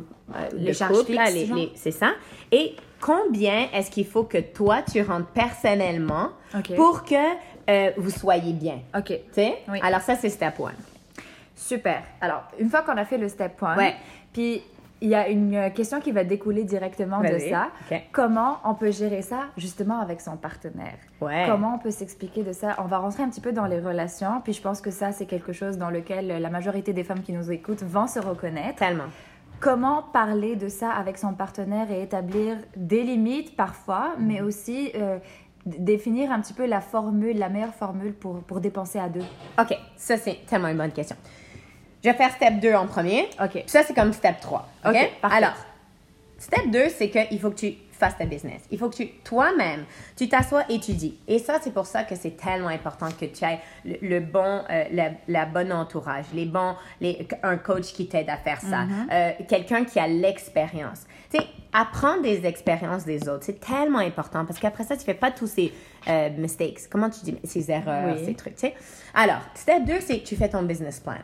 Les 0.53 0.67
le 0.67 0.73
charges 0.73 0.97
c'est 1.75 1.91
ça? 1.91 2.11
Et 2.51 2.75
combien 2.99 3.69
est-ce 3.73 3.89
qu'il 3.89 4.05
faut 4.05 4.23
que 4.23 4.37
toi, 4.39 4.81
tu 4.81 5.01
rentres 5.01 5.27
personnellement 5.27 6.31
pour 6.75 7.05
que 7.05 7.15
euh, 7.69 7.91
vous 7.97 8.09
soyez 8.09 8.51
bien? 8.53 8.79
OK. 8.97 9.05
Tu 9.07 9.19
sais? 9.31 9.59
Oui. 9.69 9.79
Alors, 9.81 10.01
ça, 10.01 10.15
c'est 10.15 10.29
step 10.29 10.59
one. 10.59 10.73
Super. 11.57 12.03
Alors, 12.21 12.43
une 12.59 12.69
fois 12.69 12.83
qu'on 12.83 12.95
a 12.97 13.03
fait 13.03 13.17
le 13.17 13.27
step 13.27 13.61
one, 13.61 13.77
Ouais. 13.77 13.95
puis 14.31 14.61
il 15.01 15.09
y 15.09 15.15
a 15.15 15.27
une 15.27 15.53
euh, 15.55 15.69
question 15.69 15.99
qui 15.99 16.11
va 16.11 16.23
découler 16.23 16.63
directement 16.63 17.19
de 17.21 17.37
ça. 17.39 17.67
Comment 18.11 18.57
on 18.63 18.73
peut 18.73 18.91
gérer 18.91 19.21
ça 19.21 19.41
justement 19.57 19.99
avec 19.99 20.21
son 20.21 20.37
partenaire? 20.37 20.95
Ouais. 21.21 21.45
Comment 21.47 21.75
on 21.75 21.77
peut 21.79 21.91
s'expliquer 21.91 22.43
de 22.43 22.51
ça? 22.53 22.75
On 22.79 22.85
va 22.85 22.97
rentrer 22.99 23.23
un 23.23 23.29
petit 23.29 23.41
peu 23.41 23.51
dans 23.51 23.65
les 23.65 23.79
relations, 23.79 24.39
puis 24.43 24.53
je 24.53 24.61
pense 24.61 24.79
que 24.81 24.89
ça, 24.91 25.11
c'est 25.11 25.25
quelque 25.25 25.51
chose 25.51 25.77
dans 25.77 25.89
lequel 25.89 26.27
la 26.41 26.49
majorité 26.49 26.93
des 26.93 27.03
femmes 27.03 27.21
qui 27.21 27.33
nous 27.33 27.51
écoutent 27.51 27.83
vont 27.83 28.07
se 28.07 28.19
reconnaître. 28.19 28.77
Tellement. 28.77 29.03
Comment 29.59 30.03
parler 30.03 30.55
de 30.55 30.67
ça 30.69 30.91
avec 30.91 31.17
son 31.17 31.33
partenaire 31.33 31.89
et 31.91 32.03
établir 32.03 32.57
des 32.75 33.01
limites 33.03 33.55
parfois, 33.55 34.13
mais 34.19 34.39
Mhm. 34.41 34.47
aussi 34.47 34.91
euh, 34.95 35.17
définir 35.65 36.31
un 36.31 36.39
petit 36.41 36.53
peu 36.53 36.65
la 36.65 36.79
formule, 36.81 37.37
la 37.37 37.49
meilleure 37.49 37.73
formule 37.73 38.13
pour, 38.13 38.39
pour 38.43 38.59
dépenser 38.61 38.99
à 38.99 39.09
deux? 39.09 39.25
OK, 39.59 39.75
ça, 39.95 40.17
c'est 40.17 40.39
tellement 40.47 40.67
une 40.69 40.77
bonne 40.77 40.91
question. 40.91 41.15
Je 42.07 42.11
vais 42.13 42.17
faire 42.17 42.31
step 42.31 42.59
2 42.61 42.73
en 42.73 42.87
premier. 42.87 43.27
OK. 43.43 43.51
Puis 43.51 43.63
ça, 43.67 43.83
c'est 43.83 43.93
comme 43.93 44.13
step 44.13 44.39
3. 44.39 44.65
OK? 44.85 44.95
Alors, 45.23 45.55
step 46.37 46.69
2, 46.71 46.87
c'est 46.89 47.09
qu'il 47.09 47.37
faut 47.39 47.49
que 47.49 47.55
tu 47.57 47.73
fasses 47.91 48.17
ta 48.17 48.25
business. 48.25 48.61
Il 48.71 48.77
faut 48.79 48.89
que 48.89 48.95
tu, 48.95 49.07
toi-même, 49.25 49.83
tu 50.15 50.29
t'assoies 50.29 50.63
et 50.69 50.79
tu 50.79 50.93
dis. 50.93 51.17
Et 51.27 51.37
ça, 51.39 51.57
c'est 51.61 51.73
pour 51.73 51.85
ça 51.85 52.03
que 52.03 52.15
c'est 52.15 52.37
tellement 52.37 52.67
important 52.69 53.07
que 53.19 53.25
tu 53.25 53.43
aies 53.43 53.59
le, 53.83 53.97
le 54.07 54.19
bon, 54.21 54.61
euh, 54.69 54.83
la, 54.91 55.09
la 55.27 55.45
bonne 55.45 55.73
entourage, 55.73 56.25
les 56.33 56.45
bons, 56.45 56.75
les, 57.01 57.27
un 57.43 57.57
coach 57.57 57.91
qui 57.93 58.07
t'aide 58.07 58.29
à 58.29 58.37
faire 58.37 58.61
ça, 58.61 58.85
Mm-hmm. 58.85 59.11
euh, 59.11 59.31
quelqu'un 59.49 59.83
qui 59.83 59.99
a 59.99 60.07
l'expérience. 60.07 61.07
Tu 61.31 61.39
sais, 61.39 61.45
apprendre 61.73 62.21
des 62.21 62.45
expériences 62.45 63.03
des 63.03 63.27
autres, 63.27 63.43
c'est 63.43 63.59
tellement 63.59 63.99
important 63.99 64.45
parce 64.45 64.59
qu'après 64.59 64.83
ça, 64.85 64.95
tu 64.95 65.03
fais 65.03 65.13
pas 65.15 65.31
tous 65.31 65.47
ces 65.47 65.73
euh, 66.07 66.29
mistakes. 66.37 66.81
Comment 66.89 67.09
tu 67.09 67.19
dis? 67.23 67.37
Ces 67.43 67.69
erreurs, 67.69 68.15
Oui. 68.15 68.23
ces 68.25 68.33
trucs, 68.35 68.55
tu 68.55 68.67
sais? 68.67 68.75
Alors, 69.13 69.41
step 69.55 69.83
2, 69.85 69.95
c'est 69.99 70.19
que 70.19 70.25
tu 70.25 70.35
fais 70.37 70.47
ton 70.49 70.61
business 70.63 70.99
plan. 71.01 71.15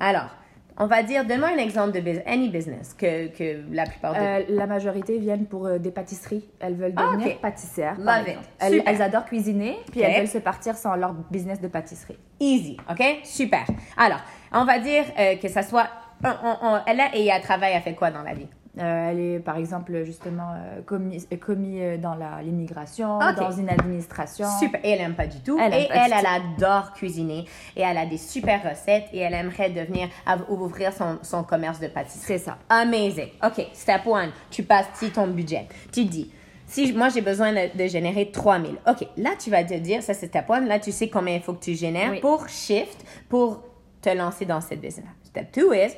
Alors, 0.00 0.30
on 0.78 0.86
va 0.86 1.02
dire, 1.02 1.24
donne-moi 1.26 1.48
un 1.50 1.58
exemple 1.58 1.92
de 1.92 2.00
business, 2.00 2.24
any 2.26 2.48
business 2.48 2.94
que, 2.94 3.26
que 3.28 3.60
la 3.70 3.84
plupart 3.84 4.14
de... 4.14 4.18
Euh, 4.18 4.44
la 4.48 4.66
majorité 4.66 5.18
viennent 5.18 5.44
pour 5.46 5.66
euh, 5.66 5.78
des 5.78 5.90
pâtisseries. 5.90 6.44
Elles 6.58 6.74
veulent 6.74 6.94
Ah, 6.96 7.02
devenir 7.12 7.34
ok. 7.36 7.40
pâtissières. 7.42 7.96
par 8.02 8.20
Love 8.20 8.28
it. 8.30 8.38
Elles, 8.58 8.82
elles 8.86 9.02
adorent 9.02 9.26
cuisiner, 9.26 9.76
puis 9.90 10.00
elles 10.00 10.18
veulent 10.20 10.26
se 10.28 10.38
partir 10.38 10.74
sans 10.76 10.96
leur 10.96 11.12
business 11.30 11.60
de 11.60 11.68
pâtisserie. 11.68 12.18
Easy, 12.40 12.78
OK? 12.90 13.04
Super. 13.24 13.64
Alors, 13.98 14.20
on 14.52 14.64
va 14.64 14.78
dire 14.78 15.04
euh, 15.18 15.36
que 15.36 15.48
ça 15.48 15.62
soit... 15.62 15.88
on- 16.24 16.28
on- 16.62 16.80
elle 16.86 17.00
a, 17.00 17.14
et 17.14 17.26
elle 17.26 17.42
travaille, 17.42 17.74
elle 17.74 17.82
fait 17.82 17.94
quoi 17.94 18.10
dans 18.10 18.22
la 18.22 18.32
vie? 18.32 18.48
Euh, 18.78 19.10
elle 19.10 19.18
est, 19.18 19.38
par 19.40 19.56
exemple, 19.56 20.04
justement 20.04 20.52
euh, 20.54 20.80
commis, 20.82 21.26
euh, 21.32 21.36
commis 21.36 21.80
euh, 21.82 21.96
dans 21.98 22.16
l'immigration, 22.40 23.18
Ok. 23.18 23.36
dans 23.36 23.50
une 23.50 23.68
administration. 23.68 24.46
Super. 24.60 24.80
Et 24.84 24.90
elle 24.90 25.00
aime 25.00 25.14
pas 25.14 25.26
du 25.26 25.40
tout. 25.40 25.58
Elle 25.60 25.74
et 25.74 25.88
elle, 25.90 26.12
elle 26.16 26.26
adore 26.26 26.92
cuisiner. 26.92 27.46
Et 27.76 27.80
elle 27.82 27.98
a 27.98 28.06
des 28.06 28.16
super 28.18 28.62
recettes. 28.62 29.08
Et 29.12 29.18
elle 29.18 29.34
aimerait 29.34 29.70
devenir... 29.70 30.08
ouvrir 30.48 30.92
son, 30.92 31.18
son 31.22 31.42
commerce 31.42 31.80
de 31.80 31.88
pâtisserie. 31.88 32.24
C'est 32.26 32.38
ça. 32.38 32.58
Amazing. 32.68 33.30
OK, 33.44 33.66
step 33.72 34.06
one, 34.06 34.30
tu 34.50 34.62
passes 34.62 34.86
ton 35.12 35.26
budget. 35.26 35.66
Tu 35.92 36.04
dis, 36.04 36.30
si 36.66 36.92
moi 36.92 37.08
j'ai 37.08 37.20
besoin 37.22 37.52
de, 37.52 37.76
de 37.76 37.88
générer 37.88 38.30
3000. 38.30 38.76
OK, 38.86 39.06
là 39.16 39.30
tu 39.38 39.50
vas 39.50 39.64
te 39.64 39.74
dire, 39.74 40.02
ça 40.02 40.14
c'est 40.14 40.26
step 40.28 40.48
one, 40.48 40.66
là 40.68 40.78
tu 40.78 40.92
sais 40.92 41.08
combien 41.08 41.34
il 41.34 41.42
faut 41.42 41.54
que 41.54 41.64
tu 41.64 41.74
génères 41.74 42.12
Oui. 42.12 42.20
pour 42.20 42.48
shift, 42.48 43.04
pour 43.28 43.64
te 44.00 44.10
lancer 44.10 44.44
dans 44.46 44.60
cette 44.60 44.80
business. 44.80 45.08
Step 45.24 45.50
two 45.50 45.72
is, 45.72 45.96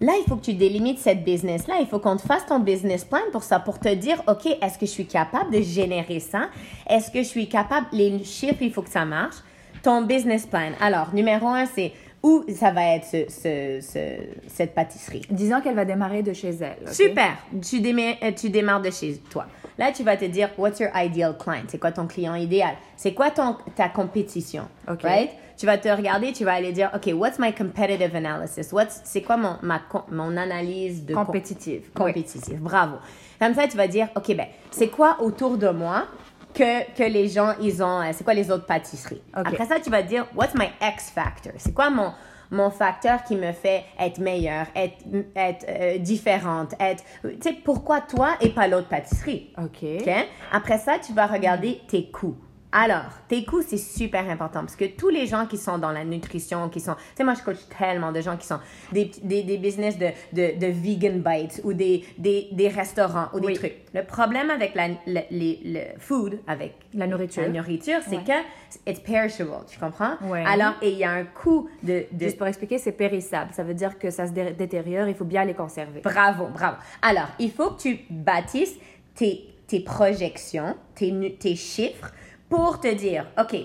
là 0.00 0.12
il 0.18 0.24
faut 0.28 0.36
que 0.36 0.44
tu 0.44 0.54
délimites 0.54 0.98
cette 0.98 1.24
business-là. 1.24 1.76
Il 1.80 1.86
faut 1.86 1.98
qu'on 1.98 2.16
te 2.16 2.22
fasse 2.22 2.46
ton 2.46 2.60
business 2.60 3.04
plan 3.04 3.20
pour 3.32 3.42
ça, 3.42 3.58
pour 3.60 3.78
te 3.78 3.92
dire, 3.94 4.22
OK, 4.28 4.46
est-ce 4.46 4.78
que 4.78 4.86
je 4.86 4.90
suis 4.90 5.06
capable 5.06 5.52
de 5.52 5.60
générer 5.62 6.20
ça? 6.20 6.48
Est-ce 6.88 7.10
que 7.10 7.18
je 7.18 7.28
suis 7.28 7.48
capable, 7.48 7.86
les 7.92 8.22
chiffres, 8.24 8.62
il 8.62 8.72
faut 8.72 8.82
que 8.82 8.90
ça 8.90 9.04
marche. 9.04 9.36
Ton 9.82 10.02
business 10.02 10.44
plan. 10.46 10.70
Alors, 10.80 11.14
numéro 11.14 11.46
un, 11.46 11.64
c'est 11.66 11.92
où 12.20 12.44
ça 12.52 12.72
va 12.72 12.96
être 12.96 13.04
ce- 13.04 13.26
ce- 13.30 13.78
ce- 13.80 14.48
cette 14.48 14.74
pâtisserie? 14.74 15.22
Disons 15.30 15.60
qu'elle 15.60 15.76
va 15.76 15.84
démarrer 15.84 16.22
de 16.24 16.32
chez 16.32 16.50
elle. 16.50 16.92
Super. 16.92 17.36
Tu, 17.62 17.80
démarres, 17.80 18.16
euh, 18.24 18.32
tu 18.32 18.50
démarres 18.50 18.82
de 18.82 18.90
chez 18.90 19.20
toi. 19.30 19.46
Là, 19.78 19.92
tu 19.92 20.02
vas 20.02 20.16
te 20.16 20.24
dire, 20.24 20.50
what's 20.58 20.80
your 20.80 20.90
ideal 20.96 21.36
client? 21.38 21.62
C'est 21.68 21.78
quoi 21.78 21.92
ton 21.92 22.08
client 22.08 22.34
idéal? 22.34 22.74
C'est 22.96 23.14
quoi 23.14 23.30
ton, 23.30 23.56
ta 23.76 23.88
compétition? 23.88 24.64
Ok. 24.90 25.02
Right? 25.04 25.30
Tu 25.58 25.66
vas 25.66 25.76
te 25.76 25.88
regarder, 25.88 26.32
tu 26.32 26.44
vas 26.44 26.52
aller 26.54 26.70
dire, 26.70 26.88
OK, 26.94 27.12
what's 27.14 27.38
my 27.40 27.52
competitive 27.52 28.14
analysis? 28.14 28.72
What's, 28.72 29.00
c'est 29.02 29.22
quoi 29.22 29.36
mon, 29.36 29.56
ma, 29.62 29.80
mon 30.08 30.36
analyse 30.36 31.04
de 31.04 31.14
com- 31.14 31.26
Compétitive. 31.26 31.90
compétitive? 31.92 32.60
Bravo. 32.60 32.98
Comme 33.40 33.54
ça, 33.54 33.66
tu 33.66 33.76
vas 33.76 33.88
dire, 33.88 34.08
OK, 34.14 34.36
ben, 34.36 34.46
c'est 34.70 34.86
quoi 34.88 35.16
autour 35.20 35.58
de 35.58 35.68
moi 35.68 36.06
que, 36.54 36.88
que 36.94 37.02
les 37.02 37.28
gens, 37.28 37.54
ils 37.60 37.82
ont, 37.82 38.00
euh, 38.02 38.10
c'est 38.12 38.22
quoi 38.22 38.34
les 38.34 38.52
autres 38.52 38.66
pâtisseries? 38.66 39.20
Ok. 39.36 39.46
Après 39.48 39.66
ça, 39.66 39.80
tu 39.80 39.90
vas 39.90 40.02
dire, 40.02 40.26
what's 40.36 40.54
my 40.54 40.68
X 40.80 41.10
factor? 41.10 41.52
C'est 41.56 41.74
quoi 41.74 41.90
mon, 41.90 42.12
mon 42.52 42.70
facteur 42.70 43.24
qui 43.24 43.34
me 43.34 43.50
fait 43.50 43.82
être 43.98 44.18
meilleure, 44.18 44.66
être, 44.76 45.04
être 45.34 45.66
euh, 45.68 45.98
différente, 45.98 46.74
être, 46.78 47.02
tu 47.24 47.36
sais, 47.40 47.52
pourquoi 47.64 48.00
toi 48.00 48.36
et 48.40 48.50
pas 48.50 48.68
l'autre 48.68 48.86
pâtisserie? 48.88 49.52
OK. 49.58 49.82
OK? 50.02 50.10
Après 50.52 50.78
ça, 50.78 50.98
tu 51.04 51.12
vas 51.12 51.26
regarder 51.26 51.80
tes 51.88 52.08
coûts. 52.12 52.36
Alors, 52.80 53.10
tes 53.26 53.44
coûts, 53.44 53.62
c'est 53.66 53.76
super 53.76 54.30
important 54.30 54.60
parce 54.60 54.76
que 54.76 54.84
tous 54.84 55.08
les 55.08 55.26
gens 55.26 55.46
qui 55.46 55.56
sont 55.56 55.78
dans 55.78 55.90
la 55.90 56.04
nutrition, 56.04 56.68
qui 56.68 56.78
sont. 56.78 56.94
Tu 56.94 57.00
sais, 57.16 57.24
moi, 57.24 57.34
je 57.34 57.42
coach 57.42 57.56
tellement 57.76 58.12
de 58.12 58.20
gens 58.20 58.36
qui 58.36 58.46
sont 58.46 58.60
des, 58.92 59.10
des, 59.24 59.42
des 59.42 59.58
business 59.58 59.98
de, 59.98 60.06
de, 60.32 60.56
de, 60.60 60.66
vegan 60.68 61.20
bites 61.20 61.60
ou 61.64 61.72
des, 61.72 62.04
des, 62.18 62.46
des 62.52 62.68
restaurants 62.68 63.30
ou 63.32 63.40
des 63.40 63.54
trucs. 63.54 63.78
Le 63.92 64.04
problème 64.04 64.48
avec 64.50 64.76
la, 64.76 64.90
le, 65.08 65.22
le, 65.32 65.98
food, 65.98 66.38
avec 66.46 66.74
la 66.94 67.08
nourriture, 67.08 67.42
la 67.42 67.48
nourriture 67.48 67.98
c'est 68.08 68.22
que 68.22 68.38
it's 68.86 69.00
perishable. 69.00 69.64
Tu 69.68 69.76
comprends? 69.80 70.12
Alors, 70.46 70.74
et 70.80 70.92
il 70.92 70.98
y 70.98 71.04
a 71.04 71.10
un 71.10 71.24
coût 71.24 71.68
de, 71.82 72.04
de. 72.12 72.26
Juste 72.26 72.38
pour 72.38 72.46
expliquer, 72.46 72.78
c'est 72.78 72.92
périssable. 72.92 73.52
Ça 73.54 73.64
veut 73.64 73.74
dire 73.74 73.98
que 73.98 74.10
ça 74.10 74.28
se 74.28 74.32
détériore, 74.32 75.08
il 75.08 75.16
faut 75.16 75.24
bien 75.24 75.44
les 75.44 75.54
conserver. 75.54 76.00
Bravo, 76.02 76.46
bravo. 76.46 76.76
Alors, 77.02 77.26
il 77.40 77.50
faut 77.50 77.70
que 77.70 77.80
tu 77.80 77.98
bâtisses 78.08 78.76
tes, 79.16 79.48
tes 79.66 79.80
projections, 79.80 80.76
tes, 80.94 81.36
tes 81.40 81.56
chiffres 81.56 82.12
pour 82.48 82.80
te 82.80 82.92
dire, 82.94 83.26
OK, 83.38 83.56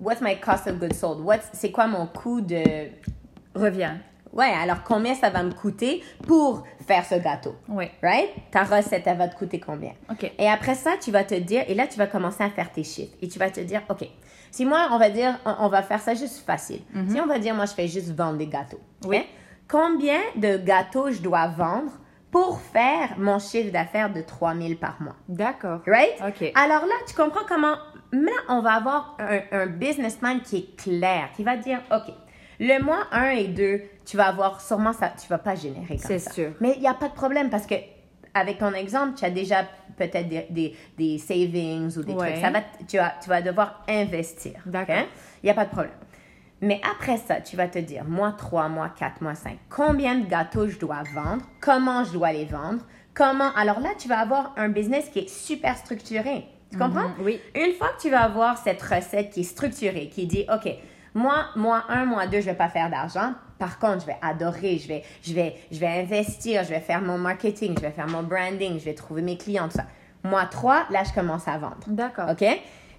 what's 0.00 0.20
my 0.20 0.38
cost 0.38 0.66
of 0.66 0.78
goods 0.78 0.94
sold? 0.94 1.24
c'est 1.52 1.70
quoi 1.70 1.86
mon 1.86 2.06
coût 2.06 2.40
de 2.40 2.62
revient? 3.54 3.96
Ouais, 4.32 4.50
alors 4.50 4.82
combien 4.82 5.14
ça 5.14 5.28
va 5.28 5.42
me 5.42 5.52
coûter 5.52 6.02
pour 6.26 6.64
faire 6.86 7.04
ce 7.04 7.16
gâteau? 7.16 7.54
Oui. 7.68 7.90
Right? 8.02 8.30
Ta 8.50 8.64
recette, 8.64 9.06
elle 9.06 9.18
va 9.18 9.28
te 9.28 9.36
coûter 9.36 9.60
combien? 9.60 9.92
OK. 10.10 10.32
Et 10.38 10.48
après 10.48 10.74
ça, 10.74 10.92
tu 11.00 11.10
vas 11.10 11.22
te 11.22 11.34
dire, 11.34 11.64
et 11.68 11.74
là, 11.74 11.86
tu 11.86 11.98
vas 11.98 12.06
commencer 12.06 12.42
à 12.42 12.48
faire 12.48 12.72
tes 12.72 12.82
chiffres. 12.82 13.14
Et 13.20 13.28
tu 13.28 13.38
vas 13.38 13.50
te 13.50 13.60
dire, 13.60 13.82
OK, 13.90 14.08
si 14.50 14.64
moi, 14.64 14.88
on 14.90 14.98
va 14.98 15.10
dire, 15.10 15.38
on, 15.44 15.68
va 15.68 15.82
faire 15.82 16.00
ça 16.00 16.14
juste 16.14 16.46
facile. 16.46 16.80
Mm-hmm. 16.94 17.10
Si 17.10 17.20
on 17.20 17.26
va 17.26 17.38
dire, 17.38 17.54
moi, 17.54 17.66
je 17.66 17.74
fais 17.74 17.88
juste 17.88 18.10
vendre 18.14 18.38
des 18.38 18.46
gâteaux. 18.46 18.80
Oui. 19.04 19.22
Combien 19.68 20.20
de 20.36 20.56
gâteaux 20.56 21.10
je 21.10 21.20
dois 21.20 21.48
vendre 21.48 21.92
pour 22.32 22.60
faire 22.60 23.10
mon 23.18 23.38
chiffre 23.38 23.70
d'affaires 23.70 24.12
de 24.12 24.22
3000 24.22 24.78
par 24.78 25.00
mois. 25.00 25.14
D'accord. 25.28 25.82
Right? 25.86 26.14
OK. 26.26 26.50
Alors 26.54 26.86
là, 26.86 26.94
tu 27.06 27.14
comprends 27.14 27.44
comment, 27.46 27.76
là, 28.10 28.32
on 28.48 28.62
va 28.62 28.72
avoir 28.72 29.16
un, 29.20 29.40
un 29.52 29.66
businessman 29.66 30.40
qui 30.40 30.56
est 30.56 30.76
clair, 30.76 31.28
qui 31.36 31.44
va 31.44 31.58
dire, 31.58 31.80
OK, 31.92 32.12
le 32.58 32.82
mois 32.82 33.06
1 33.12 33.30
et 33.30 33.48
2, 33.48 33.82
tu 34.06 34.16
vas 34.16 34.28
avoir 34.28 34.60
sûrement 34.62 34.94
ça, 34.94 35.12
tu 35.20 35.28
vas 35.28 35.38
pas 35.38 35.54
générer 35.54 35.96
comme 35.96 35.98
ça. 35.98 36.18
C'est 36.18 36.32
sûr. 36.32 36.52
Mais 36.60 36.72
il 36.76 36.80
n'y 36.80 36.88
a 36.88 36.94
pas 36.94 37.08
de 37.08 37.14
problème 37.14 37.50
parce 37.50 37.66
que, 37.66 37.74
avec 38.32 38.58
ton 38.58 38.72
exemple, 38.72 39.14
tu 39.18 39.26
as 39.26 39.30
déjà 39.30 39.64
peut-être 39.98 40.28
des, 40.50 40.74
des, 40.96 41.18
savings 41.18 41.94
ou 41.98 42.02
des 42.02 42.16
trucs. 42.16 42.36
Ça 42.36 42.50
va, 42.50 42.62
tu, 42.88 42.96
vas, 42.96 43.12
tu 43.22 43.28
vas 43.28 43.42
devoir 43.42 43.84
investir. 43.86 44.54
D'accord. 44.64 45.04
Il 45.42 45.46
n'y 45.46 45.50
a 45.50 45.54
pas 45.54 45.66
de 45.66 45.70
problème. 45.70 45.92
Mais 46.62 46.80
après 46.88 47.16
ça, 47.16 47.40
tu 47.40 47.56
vas 47.56 47.66
te 47.66 47.80
dire, 47.80 48.04
mois 48.04 48.32
3, 48.32 48.68
mois 48.68 48.88
4, 48.88 49.20
mois 49.20 49.34
5, 49.34 49.58
combien 49.68 50.14
de 50.14 50.26
gâteaux 50.26 50.68
je 50.68 50.78
dois 50.78 51.02
vendre, 51.12 51.42
comment 51.60 52.04
je 52.04 52.12
dois 52.12 52.32
les 52.32 52.44
vendre, 52.44 52.84
comment... 53.14 53.50
Alors 53.56 53.80
là, 53.80 53.90
tu 53.98 54.08
vas 54.08 54.20
avoir 54.20 54.54
un 54.56 54.68
business 54.68 55.08
qui 55.08 55.20
est 55.20 55.28
super 55.28 55.76
structuré. 55.76 56.46
Tu 56.70 56.78
comprends? 56.78 57.08
Mhm, 57.08 57.24
oui. 57.24 57.40
Une 57.56 57.72
fois 57.74 57.88
que 57.88 58.00
tu 58.00 58.10
vas 58.10 58.22
avoir 58.22 58.56
cette 58.56 58.80
recette 58.80 59.30
qui 59.30 59.40
est 59.40 59.44
structurée, 59.44 60.08
qui 60.08 60.26
dit, 60.26 60.46
OK, 60.50 60.72
moi, 61.14 61.46
mois 61.56 61.84
1, 61.88 62.04
mois 62.04 62.28
2, 62.28 62.40
je 62.40 62.46
vais 62.46 62.54
pas 62.54 62.68
faire 62.68 62.88
d'argent. 62.88 63.34
Par 63.58 63.80
contre, 63.80 64.02
je 64.02 64.06
vais 64.06 64.16
adorer, 64.22 64.78
je 64.78 64.88
vais, 64.88 65.02
je, 65.22 65.34
vais, 65.34 65.56
je 65.70 65.78
vais 65.78 65.88
investir, 65.88 66.62
je 66.62 66.70
vais 66.70 66.80
faire 66.80 67.02
mon 67.02 67.18
marketing, 67.18 67.74
je 67.76 67.82
vais 67.82 67.90
faire 67.90 68.08
mon 68.08 68.22
branding, 68.22 68.78
je 68.78 68.84
vais 68.84 68.94
trouver 68.94 69.22
mes 69.22 69.36
clients, 69.36 69.68
tout 69.68 69.78
ça. 69.78 69.86
Mois 70.24 70.46
3, 70.46 70.86
là, 70.90 71.02
je 71.04 71.12
commence 71.12 71.48
à 71.48 71.58
vendre. 71.58 71.78
D'accord. 71.88 72.30
OK? 72.30 72.44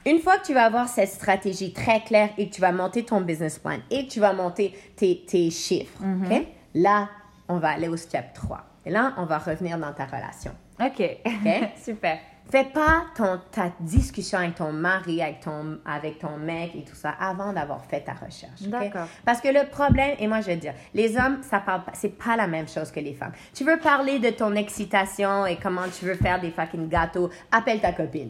Une 0.05 0.19
fois 0.19 0.37
que 0.37 0.45
tu 0.45 0.53
vas 0.53 0.65
avoir 0.65 0.89
cette 0.89 1.09
stratégie 1.09 1.71
très 1.71 2.01
claire 2.01 2.29
et 2.37 2.49
que 2.49 2.53
tu 2.53 2.61
vas 2.61 2.71
monter 2.71 3.03
ton 3.03 3.21
business 3.21 3.57
plan 3.59 3.77
et 3.89 4.07
que 4.07 4.11
tu 4.11 4.19
vas 4.19 4.33
monter 4.33 4.73
tes, 4.95 5.23
tes 5.25 5.49
chiffres. 5.49 5.97
OK? 6.01 6.47
Là, 6.75 7.09
on 7.47 7.57
va 7.57 7.69
aller 7.69 7.87
au 7.87 7.95
step 7.97 8.33
3. 8.33 8.63
Et 8.85 8.89
là, 8.89 9.13
on 9.17 9.25
va 9.25 9.37
revenir 9.37 9.77
dans 9.77 9.93
ta 9.93 10.05
relation. 10.05 10.51
OK. 10.79 11.17
OK? 11.25 11.69
Super. 11.83 12.19
Fais 12.51 12.65
pas 12.65 13.05
ton, 13.15 13.39
ta 13.51 13.71
discussion 13.79 14.37
avec 14.37 14.55
ton 14.55 14.71
mari, 14.71 15.21
avec 15.21 15.39
ton, 15.39 15.79
avec 15.85 16.19
ton 16.19 16.37
mec 16.37 16.75
et 16.75 16.83
tout 16.83 16.95
ça 16.95 17.09
avant 17.19 17.51
d'avoir 17.51 17.83
fait 17.85 18.01
ta 18.01 18.13
recherche. 18.13 18.61
D'accord. 18.61 19.07
Parce 19.25 19.41
que 19.41 19.47
le 19.47 19.67
problème, 19.69 20.15
et 20.19 20.27
moi 20.27 20.41
je 20.41 20.47
vais 20.47 20.57
dire, 20.57 20.73
les 20.93 21.17
hommes, 21.17 21.41
ça 21.41 21.59
parle 21.59 21.83
pas, 21.83 21.93
c'est 21.95 22.17
pas 22.17 22.35
la 22.35 22.47
même 22.47 22.67
chose 22.67 22.91
que 22.91 22.99
les 22.99 23.13
femmes. 23.13 23.31
Tu 23.53 23.63
veux 23.63 23.77
parler 23.77 24.19
de 24.19 24.29
ton 24.29 24.55
excitation 24.55 25.47
et 25.47 25.57
comment 25.57 25.87
tu 25.97 26.05
veux 26.05 26.15
faire 26.15 26.39
des 26.39 26.51
fucking 26.51 26.89
gâteaux, 26.89 27.29
appelle 27.51 27.81
ta 27.81 27.91
copine. 27.91 28.29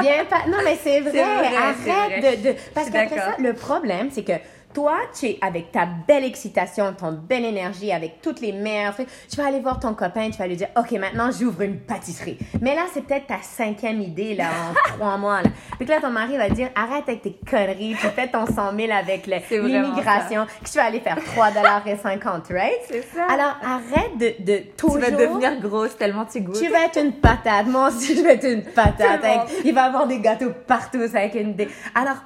Viens 0.00 0.24
pas. 0.24 0.46
Non, 0.48 0.58
mais 0.64 0.76
c'est 0.82 1.00
vrai. 1.00 1.20
Arrête 1.20 1.76
vrai. 1.78 2.36
de, 2.36 2.48
de. 2.48 2.56
Parce 2.74 2.90
d'accord. 2.90 3.34
le 3.38 3.52
problème, 3.54 4.08
c'est 4.10 4.24
que 4.24 4.32
toi, 4.74 4.96
tu 5.18 5.26
es 5.26 5.38
avec 5.40 5.72
ta 5.72 5.86
belle 6.06 6.24
excitation, 6.24 6.92
ton 6.92 7.12
belle 7.12 7.44
énergie, 7.44 7.92
avec 7.92 8.20
toutes 8.22 8.40
les 8.40 8.52
trucs. 8.92 9.08
Tu 9.30 9.36
vas 9.36 9.46
aller 9.46 9.60
voir 9.60 9.80
ton 9.80 9.94
copain, 9.94 10.30
tu 10.30 10.38
vas 10.38 10.46
lui 10.46 10.56
dire, 10.56 10.68
OK, 10.76 10.92
maintenant, 10.92 11.30
j'ouvre 11.30 11.62
une 11.62 11.78
pâtisserie. 11.78 12.38
Mais 12.60 12.74
là, 12.74 12.82
c'est 12.92 13.02
peut-être 13.04 13.26
ta 13.26 13.38
cinquième 13.42 14.00
idée, 14.00 14.34
là, 14.34 14.46
en 14.70 14.74
trois 14.96 15.16
mois, 15.16 15.42
là. 15.42 15.50
Puis 15.76 15.86
que 15.86 15.92
là, 15.92 16.00
ton 16.00 16.10
mari 16.10 16.36
va 16.36 16.48
dire, 16.50 16.68
arrête 16.74 17.04
avec 17.08 17.22
tes 17.22 17.36
conneries, 17.48 17.96
tu 18.00 18.06
fais 18.08 18.28
ton 18.28 18.46
100 18.46 18.54
000 18.76 18.92
avec 18.92 19.26
l'immigration, 19.26 20.46
que 20.62 20.68
tu 20.70 20.76
vas 20.78 20.84
aller 20.84 21.00
faire 21.00 21.18
3,50 21.18 22.52
right? 22.52 22.72
C'est 22.88 23.02
ça. 23.14 23.24
Alors, 23.30 23.56
arrête 23.62 24.16
de, 24.18 24.44
de 24.44 24.58
toujours... 24.76 24.96
tu 24.96 25.00
vas 25.02 25.10
devenir 25.10 25.60
grosse 25.60 25.96
tellement 25.96 26.24
tu 26.24 26.40
goûtes. 26.40 26.60
Tu 26.60 26.68
vas 26.68 26.84
être 26.86 26.98
une 27.00 27.12
patate. 27.12 27.66
Moi 27.66 27.88
aussi, 27.88 28.16
je 28.16 28.22
vais 28.22 28.34
être 28.34 28.48
une 28.48 28.62
patate. 28.74 29.24
Avec- 29.24 29.40
il 29.64 29.74
va 29.74 29.84
avoir 29.84 30.06
des 30.06 30.20
gâteaux 30.20 30.52
partout 30.66 31.00
ça, 31.08 31.18
avec 31.18 31.34
une 31.34 31.54
dé- 31.54 31.68
Alors, 31.94 32.16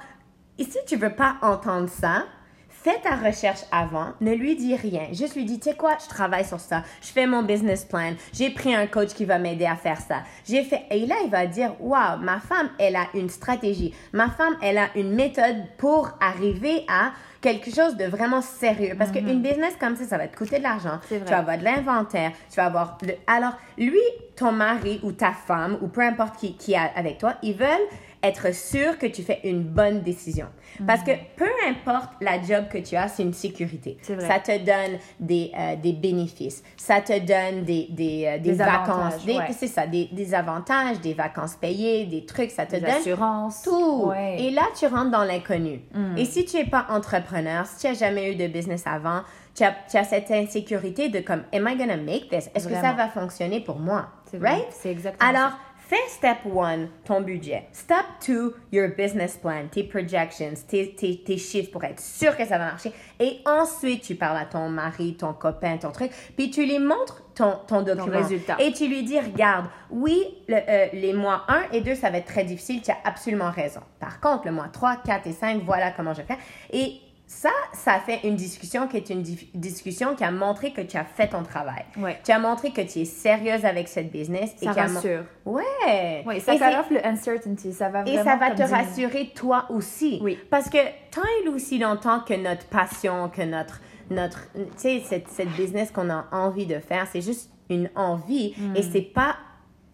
ici, 0.57 0.77
tu 0.87 0.95
veux 0.95 1.13
pas 1.13 1.35
entendre 1.41 1.89
ça. 1.89 2.23
Fais 2.69 2.99
ta 2.99 3.15
recherche 3.15 3.61
avant, 3.71 4.07
ne 4.19 4.33
lui 4.33 4.57
dis 4.57 4.75
rien. 4.75 5.07
Juste 5.13 5.35
lui 5.35 5.45
dis, 5.45 5.57
tu 5.57 5.69
sais 5.69 5.75
quoi, 5.75 5.95
je 6.03 6.09
travaille 6.09 6.43
sur 6.43 6.59
ça, 6.59 6.83
je 7.01 7.07
fais 7.07 7.25
mon 7.25 7.41
business 7.41 7.85
plan, 7.85 8.11
j'ai 8.33 8.49
pris 8.49 8.75
un 8.75 8.87
coach 8.87 9.13
qui 9.13 9.23
va 9.23 9.39
m'aider 9.39 9.65
à 9.65 9.77
faire 9.77 10.01
ça. 10.01 10.23
J'ai 10.45 10.63
fait, 10.63 10.81
et 10.91 11.05
là, 11.05 11.15
il 11.23 11.29
va 11.29 11.45
dire, 11.45 11.75
waouh, 11.79 12.19
ma 12.19 12.41
femme, 12.41 12.69
elle 12.77 12.97
a 12.97 13.07
une 13.13 13.29
stratégie. 13.29 13.93
Ma 14.11 14.29
femme, 14.29 14.57
elle 14.61 14.77
a 14.77 14.89
une 14.97 15.13
méthode 15.15 15.63
pour 15.77 16.09
arriver 16.19 16.83
à 16.89 17.13
quelque 17.39 17.71
chose 17.73 17.95
de 17.95 18.03
vraiment 18.03 18.41
sérieux. 18.41 18.95
Parce 18.97 19.11
qu'une 19.11 19.41
business 19.41 19.75
comme 19.79 19.95
ça, 19.95 20.03
ça 20.03 20.17
va 20.17 20.27
te 20.27 20.35
coûter 20.35 20.57
de 20.57 20.63
l'argent. 20.63 20.99
Tu 21.07 21.19
vas 21.19 21.37
avoir 21.37 21.57
de 21.57 21.63
l'inventaire, 21.63 22.33
tu 22.49 22.57
vas 22.57 22.65
avoir 22.65 22.97
le... 23.01 23.13
Alors, 23.27 23.53
lui, 23.77 24.01
ton 24.35 24.51
mari 24.51 24.99
ou 25.03 25.13
ta 25.13 25.31
femme 25.31 25.77
ou 25.81 25.87
peu 25.87 26.01
importe 26.01 26.37
qui, 26.37 26.57
qui 26.57 26.73
est 26.73 26.91
avec 26.95 27.17
toi, 27.17 27.35
ils 27.43 27.55
veulent 27.55 27.87
être 28.23 28.53
sûrs 28.55 28.97
que 28.97 29.05
tu 29.05 29.21
fais 29.21 29.41
une 29.43 29.61
bonne 29.63 30.01
décision. 30.01 30.47
Parce 30.87 31.03
que 31.03 31.11
peu 31.35 31.49
importe 31.67 32.09
la 32.21 32.41
job 32.41 32.65
que 32.71 32.77
tu 32.77 32.95
as, 32.95 33.07
c'est 33.09 33.21
une 33.23 33.33
sécurité. 33.33 33.97
Vrai. 34.07 34.27
Ça 34.27 34.39
te 34.39 34.57
donne 34.59 34.97
des, 35.19 35.51
euh, 35.57 35.75
des 35.75 35.93
bénéfices. 35.93 36.63
Ça 36.77 37.01
te 37.01 37.19
donne 37.19 37.63
des, 37.65 37.87
des, 37.89 38.25
euh, 38.25 38.37
des 38.37 38.51
Des 38.51 38.53
vacances. 38.53 39.25
ouais. 39.25 39.39
C'est 39.51 39.67
ça, 39.67 39.85
des, 39.85 40.09
des 40.11 40.33
avantages, 40.33 40.99
des 41.01 41.13
vacances 41.13 41.55
payées, 41.55 42.05
des 42.05 42.25
trucs. 42.25 42.49
Ça 42.51 42.65
te 42.65 42.71
Des 42.75 42.81
donne 42.81 42.89
assurances. 42.91 43.61
tout. 43.63 44.05
Ouais. 44.07 44.37
Et 44.41 44.51
là, 44.51 44.63
tu 44.77 44.87
rentres 44.87 45.11
dans 45.11 45.23
l'inconnu. 45.25 45.81
Mm. 45.93 46.17
Et 46.17 46.25
si 46.25 46.45
tu 46.45 46.57
n'es 46.57 46.65
pas 46.65 46.87
entrepreneur, 46.89 47.65
si 47.65 47.81
tu 47.81 47.87
n'as 47.87 47.93
jamais 47.93 48.31
eu 48.31 48.35
de 48.35 48.47
business 48.47 48.87
avant, 48.87 49.21
tu 49.53 49.63
as, 49.63 49.75
tu 49.91 49.97
as 49.97 50.03
cette 50.05 50.31
insécurité 50.31 51.09
de 51.09 51.19
comme, 51.19 51.43
am 51.53 51.67
I 51.67 51.75
gonna 51.77 51.97
make 51.97 52.29
this? 52.29 52.49
Est-ce 52.55 52.67
que 52.67 52.73
ça 52.75 52.93
va 52.93 53.07
fonctionner 53.09 53.59
pour 53.59 53.77
moi? 53.79 54.07
C'est 54.31 54.37
vrai. 54.37 54.51
Right? 54.53 54.65
C'est 54.71 54.89
exactement 54.91 55.29
Alors, 55.29 55.51
ça. 55.51 55.57
Fais 55.87 56.07
step 56.07 56.37
one, 56.45 56.89
ton 57.05 57.21
budget. 57.21 57.67
Step 57.71 58.05
two, 58.19 58.53
your 58.71 58.89
business 58.95 59.37
plan, 59.37 59.67
tes 59.71 59.83
projections, 59.83 60.53
tes, 60.67 60.93
tes, 60.95 61.17
tes 61.23 61.37
chiffres 61.37 61.71
pour 61.71 61.83
être 61.83 61.99
sûr 61.99 62.35
que 62.35 62.45
ça 62.45 62.57
va 62.57 62.65
marcher. 62.65 62.91
Et 63.19 63.39
ensuite, 63.45 64.03
tu 64.03 64.15
parles 64.15 64.37
à 64.37 64.45
ton 64.45 64.69
mari, 64.69 65.15
ton 65.15 65.33
copain, 65.33 65.77
ton 65.77 65.91
truc, 65.91 66.11
puis 66.35 66.49
tu 66.49 66.65
lui 66.65 66.79
montres 66.79 67.21
ton, 67.35 67.57
ton 67.67 67.81
document. 67.81 68.17
résultat. 68.17 68.57
Et 68.59 68.71
tu 68.73 68.87
lui 68.87 69.03
dis, 69.03 69.19
regarde, 69.19 69.65
oui, 69.89 70.23
le- 70.47 70.55
euh, 70.67 70.87
les 70.93 71.13
mois 71.13 71.43
1 71.47 71.63
et 71.71 71.81
2, 71.81 71.95
ça 71.95 72.09
va 72.09 72.17
être 72.19 72.27
très 72.27 72.43
difficile, 72.43 72.81
tu 72.81 72.91
as 72.91 72.97
absolument 73.03 73.49
raison. 73.51 73.81
Par 73.99 74.19
contre, 74.19 74.45
le 74.45 74.51
mois 74.51 74.67
3, 74.71 74.97
4 75.05 75.27
et 75.27 75.31
5, 75.33 75.63
voilà 75.63 75.91
comment 75.91 76.13
je 76.13 76.21
fais. 76.21 76.37
Et 76.71 76.93
ça, 77.25 77.49
ça 77.73 77.99
fait 77.99 78.19
une 78.27 78.35
discussion 78.35 78.87
qui 78.87 78.97
est 78.97 79.09
une 79.09 79.23
discussion 79.55 80.15
qui 80.15 80.23
a 80.23 80.31
montré 80.31 80.71
que 80.71 80.81
tu 80.81 80.97
as 80.97 81.05
fait 81.05 81.27
ton 81.29 81.41
travail. 81.43 81.83
Ouais. 81.97 82.19
Tu 82.23 82.31
as 82.31 82.37
montré 82.39 82.71
que 82.71 82.81
tu 82.81 82.99
es 82.99 83.05
sérieuse 83.05 83.65
avec 83.65 83.87
cette 83.87 84.11
business. 84.11 84.51
et 84.61 84.65
Ça 84.65 84.71
mon- 84.87 84.93
rassure. 84.95 85.23
Ouais. 85.45 86.23
Oui, 86.27 86.39
ça 86.41 86.53
Et 86.55 86.77
off 86.77 86.89
le 86.91 87.05
uncertainty. 87.05 87.73
Ça 87.73 87.89
va 87.89 88.03
et 88.05 88.17
ça 88.17 88.35
va 88.35 88.51
te 88.51 88.55
dire- 88.57 88.69
rassurer 88.69 89.31
toi 89.35 89.65
aussi. 89.69 90.19
Oui. 90.21 90.37
Parce 90.49 90.69
que 90.69 90.77
tant 91.11 91.21
et 91.43 91.47
aussi 91.49 91.79
longtemps 91.79 92.19
que 92.19 92.33
notre 92.35 92.65
passion, 92.67 93.29
que 93.29 93.41
notre, 93.41 93.81
notre 94.11 94.39
tu 94.53 94.61
sais, 94.77 95.01
cette, 95.05 95.29
cette 95.29 95.49
business 95.49 95.91
qu'on 95.91 96.09
a 96.09 96.25
envie 96.31 96.65
de 96.67 96.79
faire, 96.79 97.07
c'est 97.11 97.21
juste 97.21 97.49
une 97.69 97.89
envie 97.95 98.53
Hmm. 98.57 98.75
et 98.75 98.83
c'est 98.83 99.01
pas, 99.01 99.37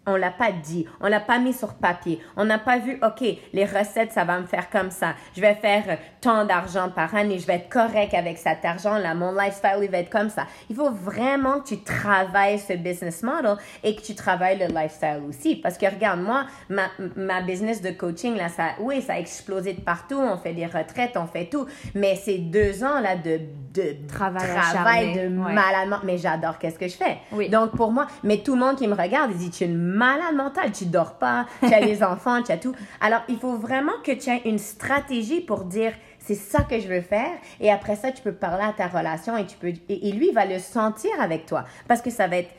on 0.09 0.15
l'a 0.15 0.31
pas 0.31 0.51
dit, 0.51 0.85
on 1.01 1.07
l'a 1.07 1.19
pas 1.19 1.39
mis 1.39 1.53
sur 1.53 1.73
papier, 1.75 2.19
on 2.35 2.45
n'a 2.45 2.59
pas 2.59 2.77
vu, 2.77 2.99
ok, 3.03 3.23
les 3.53 3.65
recettes, 3.65 4.11
ça 4.11 4.23
va 4.23 4.39
me 4.39 4.45
faire 4.45 4.69
comme 4.69 4.91
ça, 4.91 5.13
je 5.35 5.41
vais 5.41 5.55
faire 5.55 5.83
euh, 5.87 5.95
tant 6.21 6.45
d'argent 6.45 6.89
par 6.89 7.13
année, 7.15 7.39
je 7.39 7.47
vais 7.47 7.55
être 7.55 7.69
correct 7.69 8.13
avec 8.13 8.37
cet 8.37 8.65
argent-là, 8.65 9.13
mon 9.13 9.31
lifestyle, 9.31 9.79
il 9.81 9.89
va 9.89 9.99
être 9.99 10.09
comme 10.09 10.29
ça. 10.29 10.45
Il 10.69 10.75
faut 10.75 10.91
vraiment 10.91 11.59
que 11.61 11.69
tu 11.69 11.83
travailles 11.83 12.59
ce 12.59 12.73
business 12.73 13.23
model 13.23 13.55
et 13.83 13.95
que 13.95 14.01
tu 14.01 14.15
travailles 14.15 14.59
le 14.59 14.67
lifestyle 14.67 15.21
aussi. 15.27 15.55
Parce 15.55 15.77
que 15.77 15.85
regarde, 15.85 16.21
moi, 16.21 16.45
ma, 16.69 16.87
ma 17.15 17.41
business 17.41 17.81
de 17.81 17.91
coaching, 17.91 18.35
là, 18.35 18.49
ça, 18.49 18.69
oui, 18.79 19.01
ça 19.01 19.13
a 19.13 19.19
explosé 19.19 19.73
de 19.73 19.81
partout, 19.81 20.19
on 20.19 20.37
fait 20.37 20.53
des 20.53 20.65
retraites, 20.65 21.15
on 21.15 21.27
fait 21.27 21.45
tout, 21.45 21.65
mais 21.95 22.15
c'est 22.15 22.37
deux 22.37 22.83
ans, 22.83 22.99
là, 22.99 23.15
de, 23.15 23.39
de 23.73 23.95
Travail 24.07 24.47
travail 24.71 25.13
de 25.13 25.21
ouais. 25.21 25.53
malade, 25.53 25.89
mais 26.03 26.17
j'adore 26.17 26.57
qu'est-ce 26.57 26.79
que 26.79 26.87
je 26.87 26.95
fais. 26.95 27.17
Oui. 27.31 27.49
Donc, 27.49 27.71
pour 27.71 27.91
moi, 27.91 28.07
mais 28.23 28.37
tout 28.37 28.53
le 28.53 28.59
monde 28.59 28.75
qui 28.75 28.87
me 28.87 28.95
regarde, 28.95 29.31
il 29.31 29.37
dit, 29.37 29.49
tu 29.49 29.63
es 29.63 29.67
une 29.67 29.77
malade 29.99 30.35
mental. 30.35 30.71
Tu 30.71 30.85
dors 30.85 31.15
pas, 31.15 31.45
tu 31.59 31.73
as 31.73 31.81
les 31.81 32.01
enfants, 32.13 32.41
tu 32.41 32.51
as 32.51 32.57
tout. 32.57 32.73
Alors, 33.01 33.21
il 33.27 33.37
faut 33.37 33.57
vraiment 33.57 33.99
que 34.03 34.13
tu 34.13 34.29
aies 34.29 34.41
une 34.45 34.57
stratégie 34.57 35.41
pour 35.41 35.65
dire, 35.65 35.93
c'est 36.19 36.35
ça 36.35 36.63
que 36.63 36.79
je 36.79 36.87
veux 36.87 37.01
faire. 37.01 37.37
Et 37.59 37.69
après 37.71 37.95
ça, 37.95 38.11
tu 38.11 38.23
peux 38.23 38.33
parler 38.33 38.63
à 38.63 38.73
ta 38.73 38.87
relation 38.87 39.37
et 39.37 39.45
tu 39.45 39.57
peux, 39.57 39.67
et, 39.67 40.11
lui, 40.11 40.29
il 40.29 40.33
va 40.33 40.45
le 40.45 40.59
sentir 40.59 41.11
avec 41.19 41.45
toi. 41.45 41.65
Parce 41.87 42.01
que 42.01 42.09
ça 42.09 42.27
va 42.27 42.37
être, 42.37 42.51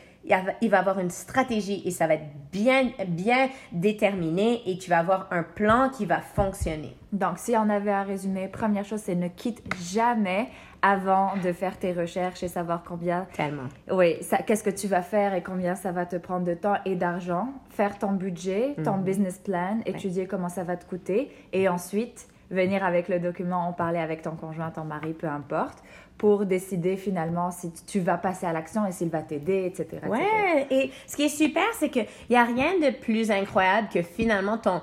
il 0.60 0.70
va 0.70 0.78
avoir 0.78 0.98
une 0.98 1.10
stratégie 1.10 1.82
et 1.86 1.90
ça 1.90 2.06
va 2.06 2.14
être 2.14 2.28
bien, 2.52 2.90
bien 3.08 3.48
déterminé 3.72 4.62
et 4.66 4.76
tu 4.76 4.90
vas 4.90 4.98
avoir 4.98 5.28
un 5.30 5.42
plan 5.42 5.88
qui 5.88 6.04
va 6.04 6.20
fonctionner. 6.20 6.94
Donc, 7.12 7.38
si 7.38 7.56
on 7.56 7.70
avait 7.70 7.90
à 7.90 8.02
résumer, 8.02 8.48
première 8.48 8.84
chose, 8.84 9.00
c'est 9.02 9.14
ne 9.14 9.28
quitte 9.28 9.62
jamais 9.82 10.48
avant 10.82 11.36
de 11.42 11.52
faire 11.52 11.78
tes 11.78 11.92
recherches 11.92 12.42
et 12.42 12.48
savoir 12.48 12.82
combien. 12.86 13.26
Tellement. 13.34 13.68
Oui, 13.90 14.16
qu'est-ce 14.46 14.64
que 14.64 14.70
tu 14.70 14.86
vas 14.86 15.02
faire 15.02 15.34
et 15.34 15.42
combien 15.42 15.74
ça 15.74 15.92
va 15.92 16.06
te 16.06 16.16
prendre 16.16 16.44
de 16.44 16.54
temps 16.54 16.76
et 16.84 16.96
d'argent? 16.96 17.48
Faire 17.70 17.98
ton 17.98 18.12
budget, 18.12 18.74
ton 18.84 18.98
mhm. 18.98 19.04
business 19.04 19.38
plan, 19.38 19.80
étudier 19.86 20.26
comment 20.26 20.48
ça 20.48 20.64
va 20.64 20.76
te 20.76 20.84
coûter 20.84 21.30
et 21.52 21.68
ensuite 21.68 22.28
venir 22.50 22.84
avec 22.84 23.08
le 23.08 23.20
document, 23.20 23.68
en 23.68 23.72
parler 23.72 23.98
avec 23.98 24.22
ton 24.22 24.32
conjoint, 24.32 24.70
ton 24.70 24.84
mari, 24.84 25.12
peu 25.12 25.28
importe, 25.28 25.78
pour 26.18 26.44
décider 26.44 26.96
finalement 26.96 27.50
si 27.50 27.72
tu 27.86 28.00
vas 28.00 28.18
passer 28.18 28.44
à 28.44 28.52
l'action 28.52 28.84
et 28.86 28.92
s'il 28.92 29.08
va 29.08 29.22
t'aider, 29.22 29.64
etc., 29.64 30.02
Ouais, 30.06 30.66
et 30.70 30.90
ce 31.06 31.16
qui 31.16 31.22
est 31.24 31.28
super, 31.28 31.64
c'est 31.78 31.88
qu'il 31.88 32.06
n'y 32.28 32.36
a 32.36 32.44
rien 32.44 32.78
de 32.78 32.90
plus 32.94 33.30
incroyable 33.30 33.88
que 33.92 34.02
finalement 34.02 34.58
ton, 34.58 34.82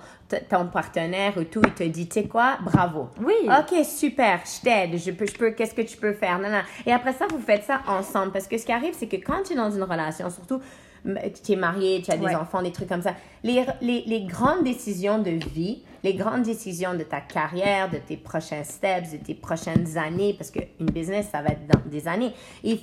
ton 0.49 0.65
partenaire 0.67 1.37
ou 1.37 1.43
tout, 1.43 1.61
il 1.63 1.73
te 1.73 1.83
dit, 1.83 2.07
tu 2.07 2.21
sais 2.21 2.27
quoi, 2.27 2.57
bravo. 2.63 3.09
Oui. 3.23 3.35
OK, 3.47 3.85
super, 3.85 4.39
je 4.45 4.61
t'aide, 4.63 4.97
je 4.97 5.11
peux, 5.11 5.27
je 5.27 5.35
peux, 5.35 5.51
qu'est-ce 5.51 5.75
que 5.75 5.83
tu 5.83 5.97
peux 5.97 6.13
faire? 6.13 6.39
Non, 6.39 6.49
non. 6.49 6.61
Et 6.87 6.91
après 6.91 7.13
ça, 7.13 7.27
vous 7.29 7.39
faites 7.39 7.65
ça 7.65 7.81
ensemble. 7.87 8.31
Parce 8.31 8.47
que 8.47 8.57
ce 8.57 8.65
qui 8.65 8.71
arrive, 8.71 8.95
c'est 8.97 9.07
que 9.07 9.17
quand 9.17 9.43
tu 9.45 9.53
es 9.53 9.55
dans 9.55 9.69
une 9.69 9.83
relation, 9.83 10.29
surtout, 10.31 10.59
tu 11.43 11.51
es 11.51 11.55
marié, 11.55 12.01
tu 12.01 12.11
as 12.11 12.17
des 12.17 12.35
enfants, 12.35 12.63
des 12.63 12.71
trucs 12.71 12.89
comme 12.89 13.03
ça, 13.03 13.13
les, 13.43 13.63
les, 13.81 14.03
les 14.07 14.25
grandes 14.25 14.63
décisions 14.63 15.19
de 15.19 15.29
vie, 15.29 15.83
les 16.03 16.13
grandes 16.13 16.43
décisions 16.43 16.93
de 16.93 17.03
ta 17.03 17.21
carrière, 17.21 17.89
de 17.89 17.97
tes 17.97 18.17
prochains 18.17 18.63
steps, 18.63 19.11
de 19.11 19.17
tes 19.17 19.33
prochaines 19.33 19.97
années, 19.97 20.33
parce 20.37 20.51
qu'une 20.51 20.89
business, 20.91 21.29
ça 21.31 21.41
va 21.41 21.49
être 21.49 21.67
dans 21.67 21.89
des 21.89 22.07
années. 22.07 22.33
Et 22.63 22.79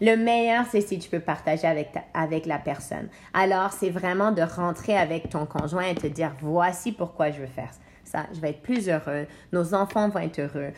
le 0.00 0.16
meilleur, 0.16 0.64
c'est 0.70 0.80
si 0.80 0.98
tu 0.98 1.10
peux 1.10 1.20
partager 1.20 1.66
avec, 1.66 1.90
avec 2.14 2.46
la 2.46 2.58
personne. 2.58 3.08
Alors, 3.34 3.72
c'est 3.72 3.90
vraiment 3.90 4.32
de 4.32 4.42
rentrer 4.42 4.96
avec 4.96 5.28
ton 5.28 5.44
conjoint 5.46 5.84
et 5.84 5.94
te 5.94 6.06
dire, 6.06 6.34
voici 6.40 6.92
pourquoi 6.92 7.30
je 7.30 7.40
veux 7.40 7.46
faire 7.46 7.70
ça. 8.04 8.26
Je 8.32 8.40
vais 8.40 8.50
être 8.50 8.62
plus 8.62 8.88
heureux. 8.88 9.26
Nos 9.52 9.74
enfants 9.74 10.08
vont 10.08 10.20
être 10.20 10.40
heureux. 10.40 10.72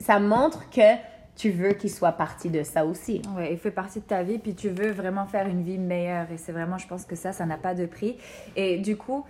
Ça 0.00 0.20
montre 0.20 0.68
que 0.70 0.96
tu 1.34 1.50
veux 1.50 1.72
qu'il 1.72 1.90
soit 1.90 2.12
partie 2.12 2.50
de 2.50 2.62
ça 2.62 2.84
aussi. 2.84 3.22
Oui, 3.36 3.48
il 3.50 3.58
fait 3.58 3.70
partie 3.70 4.00
de 4.00 4.04
ta 4.04 4.22
vie, 4.22 4.38
puis 4.38 4.54
tu 4.54 4.68
veux 4.68 4.90
vraiment 4.90 5.24
faire 5.26 5.46
une 5.46 5.62
vie 5.62 5.78
meilleure. 5.78 6.30
Et 6.30 6.36
c'est 6.36 6.52
vraiment, 6.52 6.78
je 6.78 6.86
pense 6.86 7.04
que 7.06 7.16
ça, 7.16 7.32
ça 7.32 7.46
n'a 7.46 7.56
pas 7.56 7.74
de 7.74 7.86
prix. 7.86 8.18
Et 8.54 8.78
du 8.78 8.96
coup, 8.96 9.24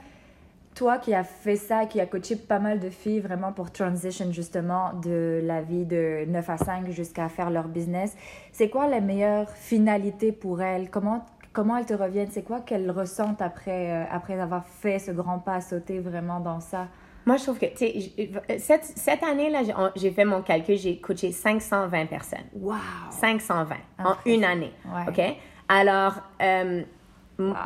toi 0.74 0.98
qui 0.98 1.14
as 1.14 1.24
fait 1.24 1.56
ça, 1.56 1.86
qui 1.86 2.00
as 2.00 2.06
coaché 2.06 2.36
pas 2.36 2.58
mal 2.58 2.80
de 2.80 2.90
filles 2.90 3.20
vraiment 3.20 3.52
pour 3.52 3.70
transition 3.70 4.32
justement 4.32 4.92
de 4.94 5.40
la 5.42 5.62
vie 5.62 5.84
de 5.84 6.24
9 6.26 6.50
à 6.50 6.56
5 6.56 6.90
jusqu'à 6.90 7.28
faire 7.28 7.50
leur 7.50 7.68
business, 7.68 8.16
c'est 8.52 8.68
quoi 8.68 8.86
la 8.86 9.00
meilleure 9.00 9.50
finalité 9.50 10.32
pour 10.32 10.62
elles? 10.62 10.90
Comment, 10.90 11.24
comment 11.52 11.76
elles 11.76 11.86
te 11.86 11.94
reviennent? 11.94 12.30
C'est 12.30 12.42
quoi 12.42 12.60
qu'elles 12.60 12.90
ressentent 12.90 13.42
après, 13.42 13.90
euh, 13.90 14.04
après 14.10 14.38
avoir 14.40 14.66
fait 14.66 14.98
ce 14.98 15.10
grand 15.10 15.38
pas, 15.38 15.60
sauter 15.60 15.98
vraiment 15.98 16.40
dans 16.40 16.60
ça? 16.60 16.88
Moi, 17.24 17.36
je 17.36 17.42
trouve 17.44 17.58
que, 17.58 17.66
cette, 18.58 18.84
cette 18.84 19.22
année-là, 19.22 19.60
j'ai 19.94 20.10
fait 20.10 20.24
mon 20.24 20.42
calcul, 20.42 20.76
j'ai 20.76 20.98
coaché 20.98 21.30
520 21.30 22.06
personnes. 22.06 22.40
Wow! 22.54 22.74
520 23.10 23.76
en 24.04 24.16
une 24.26 24.44
année. 24.44 24.72
OK? 25.06 25.20
Alors, 25.68 26.14
euh, 26.42 26.82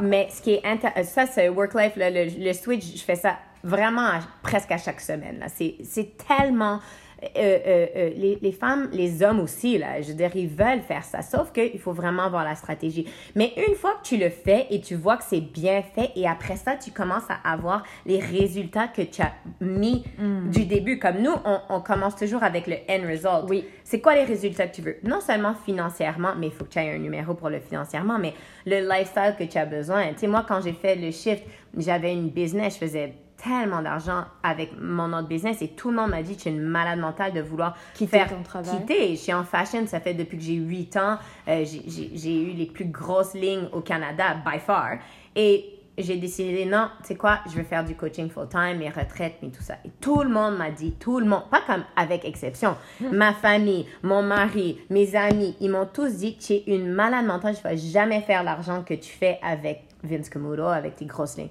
mais 0.00 0.28
ce 0.30 0.40
qui 0.42 0.54
est 0.54 0.64
intéressant, 0.64 1.26
ça, 1.26 1.26
c'est 1.26 1.48
work-life, 1.48 1.92
le, 1.96 2.44
le, 2.44 2.52
switch, 2.52 2.96
je 2.96 3.02
fais 3.02 3.16
ça 3.16 3.36
vraiment 3.62 4.10
presque 4.42 4.70
à 4.70 4.78
chaque 4.78 5.00
semaine. 5.00 5.44
C'est 5.48 6.16
tellement 6.26 6.74
euh, 6.74 6.78
euh, 6.78 6.80
euh, 6.80 7.05
les, 7.34 8.38
les, 8.40 8.52
femmes, 8.52 8.88
les 8.92 9.22
hommes 9.22 9.40
aussi, 9.40 9.78
là, 9.78 10.00
je 10.02 10.08
veux 10.08 10.14
dire, 10.14 10.30
ils 10.34 10.48
veulent 10.48 10.82
faire 10.82 11.02
ça, 11.02 11.22
sauf 11.22 11.50
qu'il 11.52 11.78
faut 11.78 11.92
vraiment 11.92 12.24
avoir 12.24 12.44
la 12.44 12.54
stratégie. 12.54 13.06
Mais 13.34 13.52
une 13.56 13.74
fois 13.74 13.94
que 13.94 14.06
tu 14.06 14.16
le 14.16 14.28
fais 14.28 14.66
et 14.70 14.80
tu 14.80 14.94
vois 14.96 15.16
que 15.16 15.24
c'est 15.24 15.40
bien 15.40 15.82
fait, 15.82 16.10
et 16.14 16.26
après 16.26 16.56
ça, 16.56 16.76
tu 16.76 16.90
commences 16.90 17.28
à 17.30 17.50
avoir 17.50 17.84
les 18.04 18.20
résultats 18.20 18.88
que 18.88 19.02
tu 19.02 19.22
as 19.22 19.32
mis 19.60 20.04
mm. 20.18 20.50
du 20.50 20.66
début. 20.66 20.98
Comme 20.98 21.18
nous, 21.22 21.34
on, 21.44 21.60
on, 21.70 21.80
commence 21.80 22.16
toujours 22.16 22.42
avec 22.42 22.66
le 22.66 22.76
end 22.88 23.08
result. 23.08 23.48
Oui. 23.48 23.64
C'est 23.84 24.00
quoi 24.00 24.14
les 24.14 24.24
résultats 24.24 24.66
que 24.66 24.74
tu 24.74 24.82
veux? 24.82 24.96
Non 25.02 25.20
seulement 25.20 25.54
financièrement, 25.54 26.34
mais 26.38 26.48
il 26.48 26.52
faut 26.52 26.64
que 26.64 26.70
tu 26.70 26.78
aies 26.78 26.94
un 26.94 26.98
numéro 26.98 27.34
pour 27.34 27.48
le 27.48 27.60
financièrement, 27.60 28.18
mais 28.18 28.34
le 28.66 28.86
lifestyle 28.86 29.34
que 29.38 29.44
tu 29.44 29.58
as 29.58 29.66
besoin. 29.66 30.08
Tu 30.08 30.20
sais, 30.20 30.26
moi, 30.26 30.44
quand 30.46 30.60
j'ai 30.60 30.72
fait 30.72 30.96
le 30.96 31.10
shift, 31.10 31.44
j'avais 31.76 32.12
une 32.12 32.28
business, 32.28 32.74
je 32.74 32.78
faisais 32.78 33.14
tellement 33.42 33.82
d'argent 33.82 34.24
avec 34.42 34.72
mon 34.80 35.12
autre 35.12 35.28
business 35.28 35.62
et 35.62 35.68
tout 35.68 35.90
le 35.90 35.96
monde 35.96 36.10
m'a 36.10 36.22
dit 36.22 36.36
que 36.36 36.42
tu 36.42 36.48
es 36.48 36.52
une 36.52 36.62
malade 36.62 36.98
mentale 36.98 37.32
de 37.32 37.40
vouloir 37.40 37.76
quitter 37.94 38.18
faire 38.18 38.28
ton 38.28 38.42
travail. 38.42 38.78
quitter. 38.80 39.10
Je 39.10 39.20
suis 39.20 39.34
en 39.34 39.44
fashion, 39.44 39.86
ça 39.86 40.00
fait 40.00 40.14
depuis 40.14 40.38
que 40.38 40.44
j'ai 40.44 40.54
8 40.54 40.96
ans. 40.96 41.18
Euh, 41.48 41.64
j'ai 41.64 42.42
eu 42.42 42.52
les 42.52 42.66
plus 42.66 42.86
grosses 42.86 43.34
lignes 43.34 43.68
au 43.72 43.80
Canada, 43.80 44.36
by 44.44 44.58
far. 44.58 44.98
Et 45.34 45.76
j'ai 45.98 46.16
décidé, 46.16 46.66
non, 46.66 46.88
tu 47.00 47.08
sais 47.08 47.14
quoi, 47.14 47.40
je 47.48 47.56
vais 47.56 47.64
faire 47.64 47.84
du 47.84 47.94
coaching 47.94 48.28
full-time, 48.28 48.78
mes 48.78 48.90
retraites, 48.90 49.36
mais 49.42 49.48
tout 49.48 49.62
ça. 49.62 49.74
Et 49.84 49.90
tout 50.00 50.22
le 50.22 50.28
monde 50.28 50.56
m'a 50.56 50.70
dit, 50.70 50.92
tout 50.92 51.20
le 51.20 51.26
monde, 51.26 51.44
pas 51.50 51.62
comme 51.66 51.84
avec 51.96 52.24
exception, 52.24 52.76
hmm. 53.00 53.14
ma 53.14 53.32
famille, 53.32 53.86
mon 54.02 54.22
mari, 54.22 54.78
mes 54.90 55.16
amis, 55.16 55.56
ils 55.60 55.70
m'ont 55.70 55.86
tous 55.86 56.16
dit 56.16 56.36
que 56.36 56.42
tu 56.42 56.52
es 56.52 56.64
une 56.66 56.92
malade 56.92 57.24
mentale, 57.24 57.54
je 57.54 57.66
ne 57.66 57.74
vais 57.74 57.78
jamais 57.78 58.20
faire 58.20 58.42
l'argent 58.42 58.82
que 58.82 58.94
tu 58.94 59.10
fais 59.10 59.38
avec 59.42 59.84
Vince 60.02 60.28
Camuto, 60.28 60.64
avec 60.64 60.96
tes 60.96 61.06
grosses 61.06 61.38
lignes. 61.38 61.48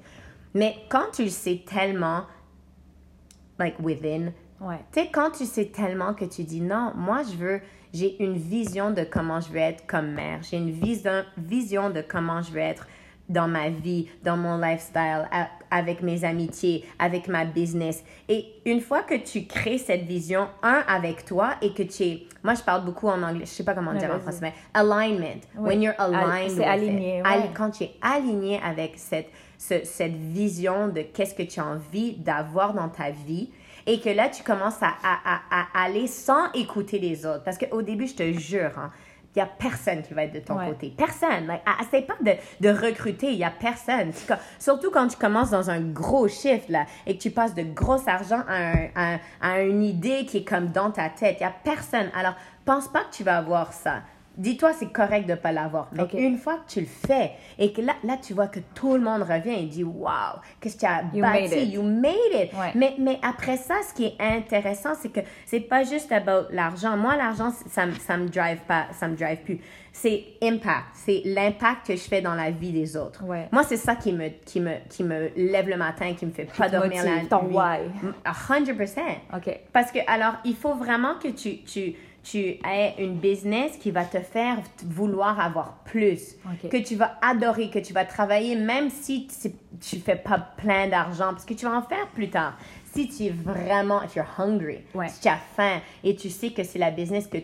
Mais 0.55 0.77
quand 0.89 1.11
tu 1.13 1.23
le 1.23 1.29
sais 1.29 1.63
tellement, 1.67 2.23
like 3.59 3.75
within, 3.81 4.31
ouais. 4.61 4.79
tu 4.93 5.01
sais, 5.01 5.09
quand 5.11 5.31
tu 5.31 5.45
sais 5.45 5.65
tellement 5.65 6.13
que 6.13 6.23
tu 6.23 6.43
dis 6.43 6.61
non, 6.61 6.93
moi 6.95 7.23
je 7.23 7.35
veux, 7.35 7.61
j'ai 7.93 8.23
une 8.23 8.37
vision 8.37 8.89
de 8.89 9.03
comment 9.03 9.41
je 9.41 9.49
veux 9.49 9.59
être 9.59 9.85
comme 9.85 10.13
mère, 10.13 10.39
j'ai 10.49 10.57
une 10.57 10.71
vision, 10.71 11.23
vision 11.37 11.89
de 11.89 12.01
comment 12.01 12.41
je 12.41 12.51
veux 12.51 12.59
être 12.61 12.87
dans 13.27 13.49
ma 13.49 13.69
vie, 13.69 14.07
dans 14.23 14.37
mon 14.37 14.57
lifestyle, 14.57 15.27
avec 15.71 16.01
mes 16.01 16.23
amitiés, 16.23 16.85
avec 16.99 17.27
ma 17.27 17.43
business. 17.43 18.03
Et 18.29 18.45
une 18.65 18.79
fois 18.79 19.01
que 19.01 19.15
tu 19.15 19.47
crées 19.47 19.79
cette 19.79 20.03
vision, 20.03 20.47
un, 20.63 20.83
avec 20.87 21.25
toi, 21.25 21.55
et 21.61 21.73
que 21.73 21.83
tu 21.83 22.03
es, 22.03 22.23
moi 22.43 22.53
je 22.53 22.61
parle 22.61 22.85
beaucoup 22.85 23.07
en 23.07 23.21
anglais, 23.23 23.45
je 23.45 23.51
sais 23.51 23.65
pas 23.65 23.73
comment 23.73 23.93
dire 23.93 24.11
en 24.13 24.19
français, 24.19 24.39
mais 24.41 24.53
alignment. 24.73 25.41
When 25.57 25.81
you're 25.81 25.95
aligned. 25.97 26.51
C'est 26.51 26.63
aligné. 26.63 27.23
Quand 27.55 27.71
tu 27.71 27.83
es 27.83 27.91
aligné 28.01 28.61
avec 28.63 28.93
cette 28.95 29.27
cette 29.57 30.15
vision 30.15 30.87
de 30.87 31.01
qu'est-ce 31.01 31.35
que 31.35 31.43
tu 31.43 31.59
as 31.59 31.65
envie 31.65 32.13
d'avoir 32.17 32.73
dans 32.73 32.89
ta 32.89 33.11
vie 33.11 33.49
et 33.87 33.99
que 33.99 34.09
là, 34.09 34.29
tu 34.29 34.43
commences 34.43 34.81
à, 34.81 34.93
aller 35.73 36.07
sans 36.07 36.51
écouter 36.53 36.99
les 36.99 37.25
autres. 37.25 37.43
Parce 37.43 37.57
qu'au 37.57 37.81
début, 37.81 38.07
je 38.07 38.15
te 38.15 38.31
jure, 38.33 38.71
il 38.73 38.79
hein, 38.79 38.91
n'y 39.35 39.41
a 39.41 39.45
personne 39.45 40.01
qui 40.01 40.13
va 40.13 40.23
être 40.23 40.33
de 40.33 40.39
ton 40.39 40.57
côté. 40.57 40.91
Personne. 40.97 41.45
Like, 41.45 41.61
essaye 41.81 42.05
pas 42.05 42.15
de, 42.21 42.69
recruter, 42.69 43.27
il 43.27 43.37
n'y 43.37 43.43
a 43.43 43.51
personne. 43.51 44.11
Surtout 44.59 44.89
quand 44.89 45.07
tu 45.07 45.17
commences 45.17 45.51
dans 45.51 45.69
un 45.69 45.81
gros 45.81 46.27
chiffre 46.27 46.65
là, 46.69 46.85
et 47.05 47.15
que 47.15 47.21
tu 47.21 47.29
passes 47.29 47.53
de 47.53 47.63
gros 47.63 48.01
argent 48.07 48.43
à, 48.47 49.17
à 49.39 49.61
une 49.61 49.83
idée 49.83 50.25
qui 50.25 50.37
est 50.37 50.47
comme 50.47 50.69
dans 50.69 50.89
ta 50.89 51.09
tête. 51.09 51.37
Il 51.39 51.43
n'y 51.43 51.49
a 51.49 51.55
personne. 51.63 52.09
Alors, 52.15 52.35
pense 52.65 52.87
pas 52.87 53.03
que 53.03 53.15
tu 53.15 53.23
vas 53.23 53.37
avoir 53.37 53.71
ça 53.71 54.01
dis-toi, 54.37 54.73
c'est 54.73 54.91
correct 54.91 55.25
de 55.25 55.31
ne 55.31 55.37
pas 55.37 55.51
l'avoir. 55.51 55.89
Mais 55.93 56.07
une 56.13 56.37
fois 56.37 56.57
que 56.57 56.71
tu 56.73 56.81
le 56.81 56.85
fais 56.85 57.31
et 57.57 57.71
que 57.71 57.81
là, 57.81 57.93
là, 58.03 58.17
tu 58.17 58.33
vois 58.33 58.47
que 58.47 58.59
tout 58.73 58.95
le 58.95 59.01
monde 59.01 59.23
revient 59.23 59.53
et 59.53 59.65
dit 59.65 59.83
Wow, 59.83 60.39
qu'est-ce 60.59 60.75
que 60.75 60.81
tu 60.81 60.85
as 60.85 61.03
bâti, 61.03 61.65
you 61.65 61.81
made 61.81 62.13
it. 62.33 62.51
Mais, 62.75 62.95
mais 62.99 63.19
après 63.21 63.57
ça, 63.57 63.75
ce 63.87 63.93
qui 63.93 64.05
est 64.05 64.15
intéressant, 64.19 64.93
c'est 64.99 65.09
que 65.09 65.21
c'est 65.45 65.61
pas 65.61 65.83
juste 65.83 66.11
about 66.11 66.47
l'argent. 66.51 66.97
Moi, 66.97 67.15
l'argent, 67.15 67.51
ça, 67.67 67.83
ça 67.99 68.17
me 68.17 68.27
drive 68.27 68.59
pas, 68.67 68.87
ça 68.91 69.07
me 69.07 69.15
drive 69.15 69.39
plus. 69.43 69.59
C'est 69.91 70.25
impact, 70.43 70.87
c'est 70.93 71.21
l'impact 71.23 71.87
que 71.87 71.95
je 71.95 72.01
fais 72.01 72.21
dans 72.21 72.35
la 72.35 72.51
vie 72.51 72.73
des 72.73 72.97
autres. 72.97 73.23
Moi, 73.23 73.63
c'est 73.63 73.77
ça 73.77 73.95
qui 73.95 74.11
me, 74.11 74.27
qui, 74.45 74.59
me, 74.59 74.73
qui 74.89 75.05
me 75.05 75.29
lève 75.37 75.69
le 75.69 75.77
matin, 75.77 76.13
qui 76.13 76.25
me 76.25 76.31
fait 76.31 76.49
pas 76.57 76.67
dormir 76.67 77.03
la 77.05 77.21
nuit. 77.21 77.27
Ton 77.29 77.45
why. 77.45 77.79
100%. 78.25 78.99
OK. 79.35 79.59
Parce 79.71 79.91
que, 79.91 79.99
alors, 80.07 80.33
il 80.43 80.55
faut 80.55 80.75
vraiment 80.75 81.15
que 81.15 81.29
tu, 81.29 81.63
tu 81.63 81.95
tu 82.25 82.39
aies 82.39 82.95
une 82.97 83.17
business 83.17 83.77
qui 83.77 83.91
va 83.91 84.03
te 84.03 84.19
faire 84.19 84.57
vouloir 84.83 85.39
avoir 85.39 85.77
plus, 85.85 86.35
que 86.71 86.77
tu 86.77 86.95
vas 86.95 87.17
adorer, 87.21 87.69
que 87.69 87.77
tu 87.79 87.93
vas 87.93 88.03
travailler 88.03 88.55
même 88.55 88.89
si 88.89 89.27
tu 89.79 89.97
fais 89.97 90.15
pas 90.15 90.39
plein 90.39 90.87
d'argent, 90.87 91.29
parce 91.29 91.45
que 91.45 91.53
tu 91.53 91.65
vas 91.65 91.77
en 91.77 91.83
faire 91.83 92.07
plus 92.07 92.29
tard. 92.29 92.57
Si 92.93 93.07
tu 93.09 93.25
es 93.25 93.29
vraiment, 93.29 94.01
if 94.03 94.15
you're 94.15 94.25
hungry, 94.39 94.79
si 95.07 95.21
tu 95.21 95.27
as 95.27 95.37
faim 95.55 95.81
et 96.03 96.15
tu 96.15 96.29
sais 96.29 96.49
que 96.49 96.63
c'est 96.63 96.79
la 96.79 96.91
business 96.91 97.27
que 97.27 97.37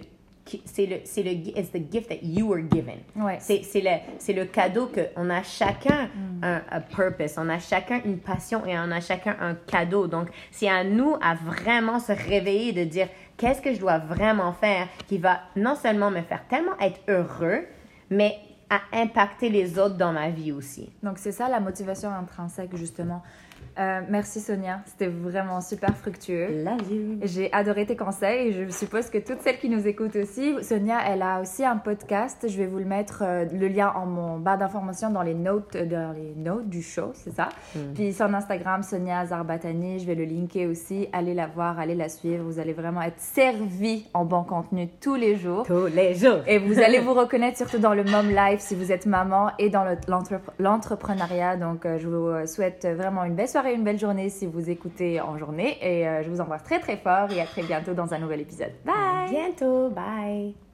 c'est 0.65 0.85
le 0.85 0.97
c'est 1.03 1.23
le 1.23 1.31
it's 1.31 1.71
the 1.71 1.91
gift 1.91 2.09
that 2.09 2.23
you 2.23 2.47
were 2.47 2.61
given. 2.61 2.99
C'est 3.39 3.63
c'est 3.63 3.81
le 3.81 3.91
c'est 4.17 4.33
le 4.33 4.45
cadeau 4.45 4.87
que 4.87 5.01
on 5.15 5.29
a 5.29 5.43
chacun 5.43 6.05
mm. 6.07 6.43
un 6.43 6.61
a 6.69 6.79
purpose, 6.79 7.35
on 7.37 7.49
a 7.49 7.59
chacun 7.59 8.01
une 8.05 8.17
passion 8.17 8.65
et 8.65 8.77
on 8.77 8.91
a 8.91 8.99
chacun 8.99 9.35
un 9.39 9.55
cadeau. 9.55 10.07
Donc 10.07 10.29
c'est 10.51 10.69
à 10.69 10.83
nous 10.83 11.15
à 11.21 11.35
vraiment 11.35 11.99
se 11.99 12.11
réveiller 12.11 12.73
de 12.73 12.83
dire 12.83 13.07
qu'est-ce 13.41 13.61
que 13.61 13.73
je 13.73 13.79
dois 13.79 13.97
vraiment 13.97 14.53
faire 14.53 14.87
qui 15.07 15.17
va 15.17 15.39
non 15.55 15.75
seulement 15.75 16.11
me 16.11 16.21
faire 16.21 16.47
tellement 16.47 16.77
être 16.79 16.99
heureux, 17.09 17.65
mais 18.11 18.37
à 18.71 18.79
impacter 18.93 19.49
les 19.49 19.77
autres 19.77 19.97
dans 19.97 20.13
ma 20.13 20.29
vie 20.29 20.53
aussi. 20.53 20.89
Donc, 21.03 21.17
c'est 21.17 21.33
ça 21.33 21.49
la 21.49 21.59
motivation 21.59 22.09
intrinsèque, 22.09 22.75
justement. 22.75 23.21
Euh, 23.79 24.01
merci 24.09 24.41
Sonia, 24.41 24.81
c'était 24.85 25.07
vraiment 25.07 25.61
super 25.61 25.95
fructueux. 25.95 26.65
J'ai 27.23 27.51
adoré 27.53 27.85
tes 27.85 27.95
conseils 27.95 28.49
et 28.49 28.51
je 28.51 28.69
suppose 28.69 29.09
que 29.09 29.17
toutes 29.17 29.41
celles 29.41 29.59
qui 29.59 29.69
nous 29.69 29.87
écoutent 29.87 30.17
aussi. 30.17 30.61
Sonia, 30.61 30.97
elle 31.07 31.21
a 31.21 31.39
aussi 31.39 31.63
un 31.63 31.77
podcast. 31.77 32.47
Je 32.49 32.57
vais 32.57 32.65
vous 32.65 32.79
le 32.79 32.85
mettre 32.85 33.23
euh, 33.25 33.45
le 33.45 33.67
lien 33.69 33.93
en 33.95 34.05
mon 34.05 34.39
barre 34.39 34.57
d'informations 34.57 35.09
dans 35.09 35.21
les 35.21 35.33
notes 35.33 35.75
euh, 35.75 35.85
dans 35.85 36.13
les 36.13 36.33
notes 36.35 36.67
du 36.67 36.81
show, 36.81 37.11
c'est 37.13 37.33
ça? 37.33 37.49
Mm. 37.75 37.79
Puis 37.95 38.13
son 38.13 38.33
Instagram 38.33 38.83
Sonia 38.83 39.25
Zarbatani, 39.25 39.99
je 39.99 40.05
vais 40.05 40.15
le 40.15 40.25
linker 40.25 40.67
aussi. 40.67 41.07
Allez 41.13 41.33
la 41.33 41.47
voir, 41.47 41.79
allez 41.79 41.95
la 41.95 42.09
suivre. 42.09 42.43
Vous 42.43 42.59
allez 42.59 42.73
vraiment 42.73 43.01
être 43.01 43.19
servi 43.19 44.05
en 44.13 44.25
bon 44.25 44.43
contenu 44.43 44.89
tous 44.99 45.15
les 45.15 45.37
jours. 45.37 45.63
Tous 45.65 45.87
les 45.87 46.13
jours. 46.13 46.39
Et 46.45 46.59
vous 46.59 46.79
allez 46.79 46.99
vous 46.99 47.13
reconnaître 47.13 47.57
surtout 47.57 47.79
dans 47.79 47.93
le 47.93 48.03
mom 48.03 48.29
life 48.29 48.60
si 48.61 48.75
vous 48.75 48.91
êtes 48.91 49.05
maman 49.05 49.51
et 49.59 49.69
dans 49.69 49.85
l'entrepreneuriat. 50.59 51.57
Donc 51.57 51.85
je 51.85 52.07
vous 52.07 52.47
souhaite 52.47 52.85
vraiment 52.85 53.23
une 53.23 53.35
belle 53.35 53.49
soirée 53.49 53.71
une 53.73 53.83
belle 53.83 53.99
journée 53.99 54.29
si 54.29 54.45
vous 54.45 54.69
écoutez 54.69 55.21
en 55.21 55.37
journée. 55.37 55.77
Et 55.81 56.07
euh, 56.07 56.23
je 56.23 56.29
vous 56.29 56.41
embrasse 56.41 56.63
très 56.63 56.79
très 56.79 56.97
fort 56.97 57.31
et 57.31 57.41
à 57.41 57.45
très 57.45 57.63
bientôt 57.63 57.93
dans 57.93 58.13
un 58.13 58.19
nouvel 58.19 58.41
épisode. 58.41 58.71
Bye! 58.85 59.29
bientôt, 59.29 59.89
bye! 59.89 60.70